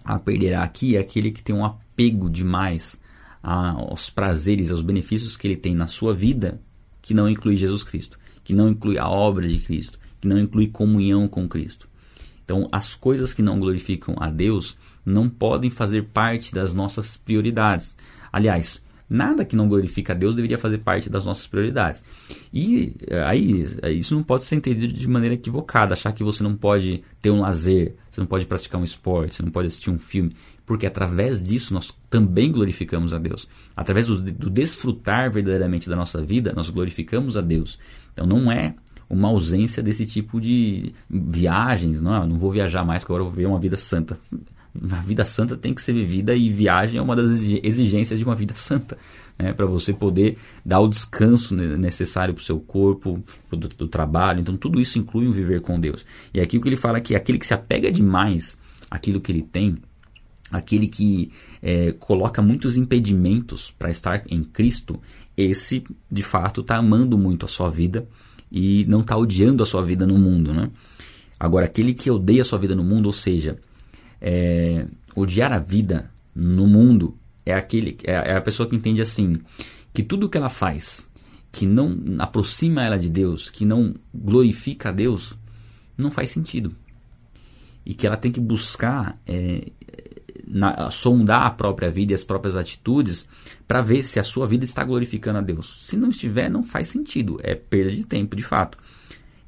[0.03, 2.99] a perderá aqui é aquele que tem um apego demais
[3.43, 6.63] aos prazeres, aos benefícios que ele tem na sua vida,
[7.03, 8.19] que não inclui Jesus Cristo,
[8.51, 11.89] que não inclui a obra de Cristo, que não inclui comunhão com Cristo.
[12.45, 14.77] Então, as coisas que não glorificam a Deus
[15.07, 17.97] não podem fazer parte das nossas prioridades.
[18.33, 22.03] Aliás, nada que não glorifica a Deus deveria fazer parte das nossas prioridades.
[22.53, 26.57] E eh, aí, isso não pode ser entendido de maneira equivocada, achar que você não
[26.57, 29.99] pode ter um lazer, você não pode praticar um esporte, você não pode assistir um
[29.99, 30.33] filme
[30.71, 33.49] porque através disso nós também glorificamos a Deus.
[33.75, 37.77] Através do, do, desfrutar verdadeiramente da nossa vida, nós glorificamos a Deus.
[38.21, 38.75] Então não é
[39.09, 42.27] uma ausência desse tipo de viagens, não, é?
[42.27, 44.19] não vou viajar mais, porque agora eu vou viver uma vida santa.
[44.93, 48.37] A vida santa tem que ser vivida e viagem é uma das exigências de uma
[48.37, 48.97] vida santa,
[49.37, 49.53] né?
[49.53, 54.41] para você poder dar o descanso necessário para o seu corpo, para o trabalho.
[54.41, 56.05] Então tudo isso inclui um viver com Deus.
[56.33, 58.59] E aqui o que ele fala é que aquele que se apega demais
[58.89, 59.77] àquilo que ele tem,
[60.53, 61.31] aquele que
[61.63, 65.01] é, coloca muitos impedimentos para estar em Cristo,
[65.43, 68.07] esse de fato está amando muito a sua vida
[68.51, 70.53] e não está odiando a sua vida no mundo.
[70.53, 70.71] Né?
[71.39, 73.59] Agora, aquele que odeia a sua vida no mundo, ou seja,
[74.21, 79.41] é, odiar a vida no mundo, é, aquele, é, é a pessoa que entende assim,
[79.93, 81.11] que tudo que ela faz
[81.53, 85.37] que não aproxima ela de Deus, que não glorifica a Deus,
[85.97, 86.75] não faz sentido.
[87.85, 89.67] E que ela tem que buscar é,
[90.53, 93.29] na, sondar a própria vida e as próprias atitudes
[93.69, 95.87] para ver se a sua vida está glorificando a Deus.
[95.87, 97.39] Se não estiver, não faz sentido.
[97.43, 98.77] É perda de tempo, de fato.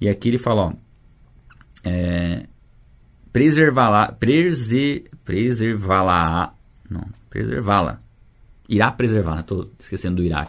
[0.00, 0.72] E aqui ele fala, ó,
[1.84, 2.46] é,
[3.32, 6.54] preservá-la, preser, preservá-la,
[6.88, 7.98] não, preservá-la.
[8.68, 10.48] Irá preservá-la, estou esquecendo do irá.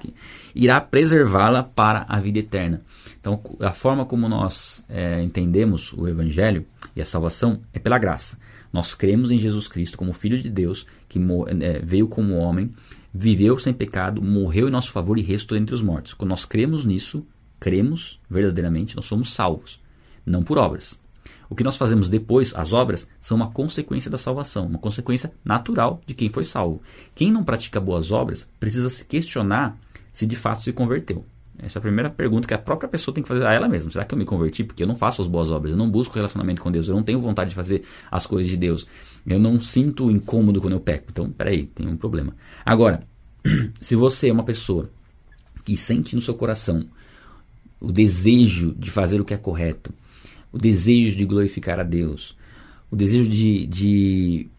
[0.56, 2.82] Irá preservá-la para a vida eterna.
[3.20, 8.38] Então, a forma como nós é, entendemos o Evangelho e a salvação é pela graça.
[8.74, 11.20] Nós cremos em Jesus Cristo como Filho de Deus, que
[11.62, 12.72] é, veio como homem,
[13.14, 16.16] viveu sem pecado, morreu em nosso favor e restou entre os mortos.
[16.16, 17.24] Quando nós cremos nisso,
[17.60, 19.80] cremos verdadeiramente, nós somos salvos,
[20.26, 21.00] não por obras.
[21.48, 26.02] O que nós fazemos depois, as obras, são uma consequência da salvação, uma consequência natural
[26.06, 26.82] de quem foi salvo.
[27.14, 29.78] Quem não pratica boas obras precisa se questionar
[30.12, 31.24] se de fato se converteu.
[31.64, 33.90] Essa é a primeira pergunta que a própria pessoa tem que fazer a ela mesma.
[33.90, 34.64] Será que eu me converti?
[34.64, 37.04] Porque eu não faço as boas obras, eu não busco relacionamento com Deus, eu não
[37.04, 38.86] tenho vontade de fazer as coisas de Deus.
[39.26, 41.06] Eu não sinto incômodo quando eu peco.
[41.10, 42.36] Então, peraí, tem um problema.
[42.66, 43.00] Agora,
[43.80, 44.90] se você é uma pessoa
[45.64, 46.86] que sente no seu coração
[47.80, 49.94] o desejo de fazer o que é correto,
[50.52, 52.38] o desejo de glorificar a Deus,
[52.92, 54.50] o desejo de, de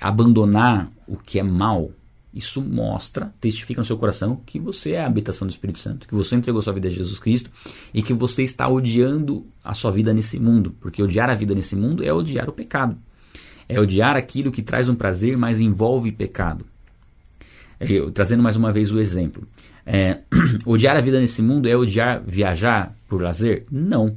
[0.00, 1.92] abandonar o que é mal,
[2.34, 6.14] isso mostra, testifica no seu coração que você é a habitação do Espírito Santo, que
[6.14, 7.48] você entregou sua vida a Jesus Cristo
[7.92, 11.76] e que você está odiando a sua vida nesse mundo, porque odiar a vida nesse
[11.76, 12.96] mundo é odiar o pecado.
[13.68, 16.66] É odiar aquilo que traz um prazer, mas envolve pecado.
[17.78, 19.46] É, eu, trazendo mais uma vez o exemplo.
[19.86, 20.18] É,
[20.66, 23.64] odiar a vida nesse mundo é odiar viajar por lazer?
[23.70, 24.16] Não.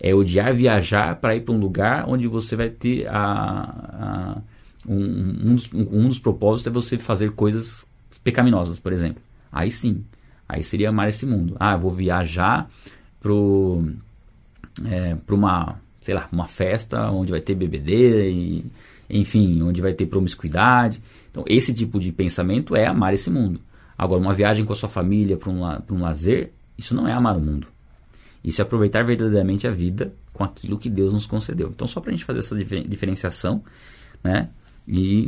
[0.00, 4.42] É odiar viajar para ir para um lugar onde você vai ter a, a
[4.86, 7.86] um, um, dos, um dos propósitos é você fazer coisas
[8.22, 9.22] pecaminosas, por exemplo.
[9.50, 10.04] Aí sim,
[10.48, 11.56] aí seria amar esse mundo.
[11.58, 12.68] Ah, eu vou viajar
[13.20, 13.84] pro
[14.84, 18.64] é, para uma, sei lá, uma festa onde vai ter bebedeira e
[19.08, 21.02] enfim, onde vai ter promiscuidade.
[21.30, 23.60] Então, esse tipo de pensamento é amar esse mundo.
[23.96, 27.36] Agora, uma viagem com a sua família para um, um lazer, isso não é amar
[27.36, 27.66] o mundo.
[28.42, 31.68] Isso é aproveitar verdadeiramente a vida com aquilo que Deus nos concedeu.
[31.68, 33.62] Então, só para a gente fazer essa diferenciação,
[34.24, 34.48] né?
[34.92, 35.26] E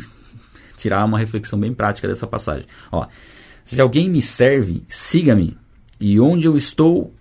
[0.76, 2.66] tirar uma reflexão bem prática dessa passagem.
[2.92, 3.06] Ó,
[3.64, 5.56] se alguém me serve, siga-me,
[5.98, 7.14] e onde eu estou,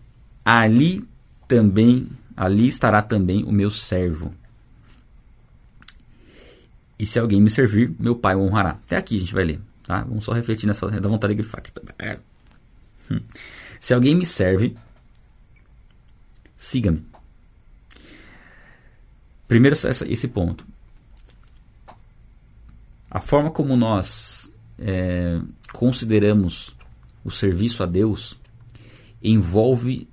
[0.43, 1.07] ali
[1.47, 4.33] também, ali estará também o meu servo.
[6.99, 8.71] E se alguém me servir, meu pai o honrará.
[8.71, 10.03] Até aqui a gente vai ler, tá?
[10.03, 11.95] Vamos só refletir nessa da vontade de grifar aqui também.
[11.97, 12.19] É.
[13.09, 13.21] Hum.
[13.79, 14.75] Se alguém me serve,
[16.57, 17.05] siga-me.
[19.47, 20.72] Primeiro esse ponto
[23.13, 25.39] a forma como nós é,
[25.71, 26.75] consideramos
[27.23, 28.39] o serviço a Deus
[29.21, 30.09] envolve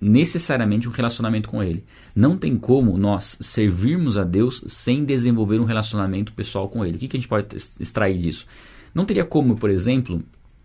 [0.00, 1.84] necessariamente um relacionamento com Ele.
[2.14, 6.96] Não tem como nós servirmos a Deus sem desenvolver um relacionamento pessoal com Ele.
[6.96, 8.46] O que, que a gente pode extrair disso?
[8.94, 10.22] Não teria como, por exemplo,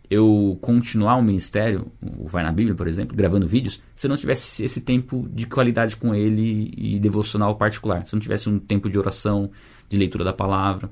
[0.07, 4.17] eu continuar um ministério, o Vai na Bíblia, por exemplo, gravando vídeos, se eu não
[4.17, 8.05] tivesse esse tempo de qualidade com Ele e devocional particular.
[8.05, 9.49] Se eu não tivesse um tempo de oração,
[9.89, 10.91] de leitura da palavra.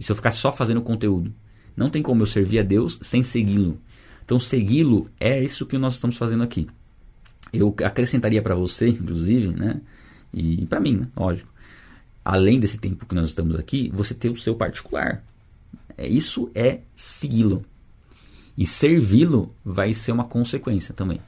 [0.00, 1.30] E se eu ficar só fazendo conteúdo?
[1.76, 3.78] Não tem como eu servir a Deus sem segui-lo.
[4.24, 6.66] Então, segui-lo é isso que nós estamos fazendo aqui.
[7.52, 9.78] Eu acrescentaria para você, inclusive, né?
[10.32, 11.08] E para mim, né?
[11.14, 11.52] lógico.
[12.24, 15.22] além desse tempo que nós estamos aqui, você ter o seu particular.
[15.98, 17.62] É, isso é segui-lo.
[18.56, 21.20] E servi-lo vai ser uma consequência também.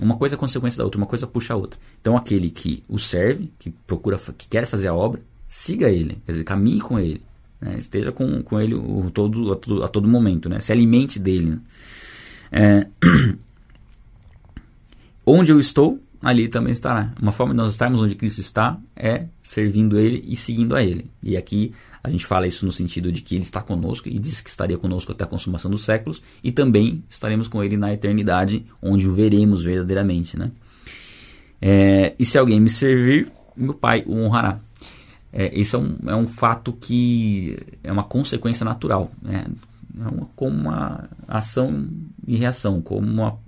[0.00, 1.78] Uma coisa é consequência da outra, uma coisa puxa a outra.
[2.00, 6.32] Então aquele que o serve, que procura, que quer fazer a obra, siga ele, quer
[6.32, 7.22] dizer, caminhe com ele,
[7.60, 7.76] né?
[7.78, 10.60] esteja com, com ele o, todo, a, todo, a todo momento, né?
[10.60, 11.50] se alimente dele.
[11.50, 11.60] Né?
[12.52, 12.86] É,
[15.24, 17.12] onde eu estou, ali também estará.
[17.20, 21.10] Uma forma de nós estarmos onde Cristo está é servindo Ele e seguindo a Ele.
[21.22, 24.40] E aqui a gente fala isso no sentido de que Ele está conosco e diz
[24.40, 28.64] que estaria conosco até a consumação dos séculos e também estaremos com Ele na eternidade,
[28.82, 30.38] onde o veremos verdadeiramente.
[30.38, 30.50] Né?
[31.60, 34.60] É, e se alguém me servir, meu Pai o honrará.
[35.38, 39.10] É, esse é um, é um fato que é uma consequência natural.
[39.20, 39.46] Né?
[40.00, 41.86] É uma, como uma ação
[42.26, 43.38] e reação, como uma,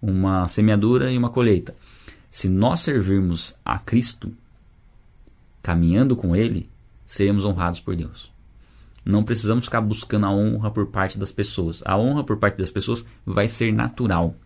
[0.00, 1.74] uma semeadura e uma colheita.
[2.30, 4.32] Se nós servirmos a Cristo,
[5.60, 6.70] caminhando com Ele,
[7.04, 8.30] seremos honrados por Deus.
[9.04, 11.82] Não precisamos ficar buscando a honra por parte das pessoas.
[11.84, 14.36] A honra por parte das pessoas vai ser natural.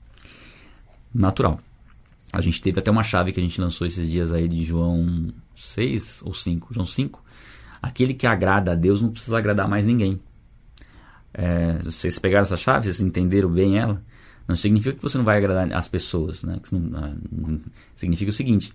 [1.12, 1.61] Natural.
[2.33, 5.33] A gente teve até uma chave que a gente lançou esses dias aí de João
[5.57, 6.72] 6 ou 5.
[6.72, 7.22] João 5.
[7.83, 10.20] Aquele que agrada a Deus não precisa agradar mais ninguém.
[11.33, 14.03] É, vocês pegaram essa chave, vocês entenderam bem ela?
[14.47, 16.43] Não significa que você não vai agradar as pessoas.
[16.43, 16.59] Né?
[16.72, 17.61] Não,
[17.95, 18.72] significa o seguinte: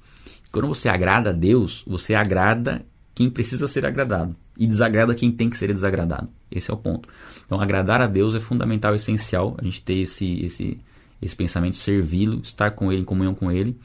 [0.51, 5.49] quando você agrada a Deus, você agrada quem precisa ser agradado e desagrada quem tem
[5.49, 6.30] que ser desagradado.
[6.51, 7.08] Esse é o ponto.
[7.45, 9.56] Então, agradar a Deus é fundamental, essencial.
[9.58, 10.80] A gente ter esse, esse,
[11.22, 13.78] esse pensamento, servi-lo, estar com Ele, em comunhão com Ele.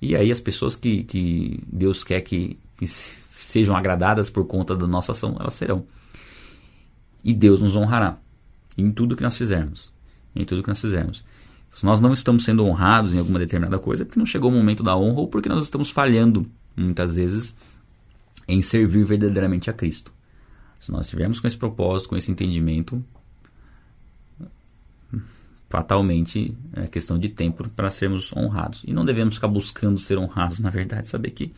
[0.00, 4.86] E aí, as pessoas que, que Deus quer que, que sejam agradadas por conta da
[4.86, 5.86] nossa ação, elas serão.
[7.22, 8.18] E Deus nos honrará
[8.76, 9.94] em tudo que nós fizermos
[10.34, 11.24] em tudo que nós fizermos.
[11.70, 14.54] Se nós não estamos sendo honrados em alguma determinada coisa, é porque não chegou o
[14.54, 17.54] momento da honra ou porque nós estamos falhando, muitas vezes,
[18.46, 20.12] em servir verdadeiramente a Cristo.
[20.78, 23.02] Se nós estivermos com esse propósito, com esse entendimento,
[25.74, 28.84] fatalmente é questão de tempo para sermos honrados.
[28.86, 31.52] E não devemos ficar buscando ser honrados, na verdade, saber que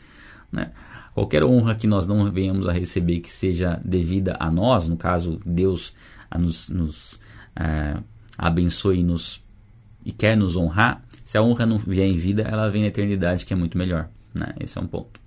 [0.50, 0.72] né,
[1.12, 5.38] qualquer honra que nós não venhamos a receber que seja devida a nós, no caso,
[5.44, 5.94] Deus
[6.34, 7.20] nos, nos
[7.54, 7.98] é,
[8.38, 9.44] abençoe-nos
[10.02, 13.44] e quer nos honrar, se a honra não vier em vida, ela vem na eternidade,
[13.44, 14.08] que é muito melhor.
[14.32, 14.54] Né?
[14.58, 15.20] Esse é um ponto.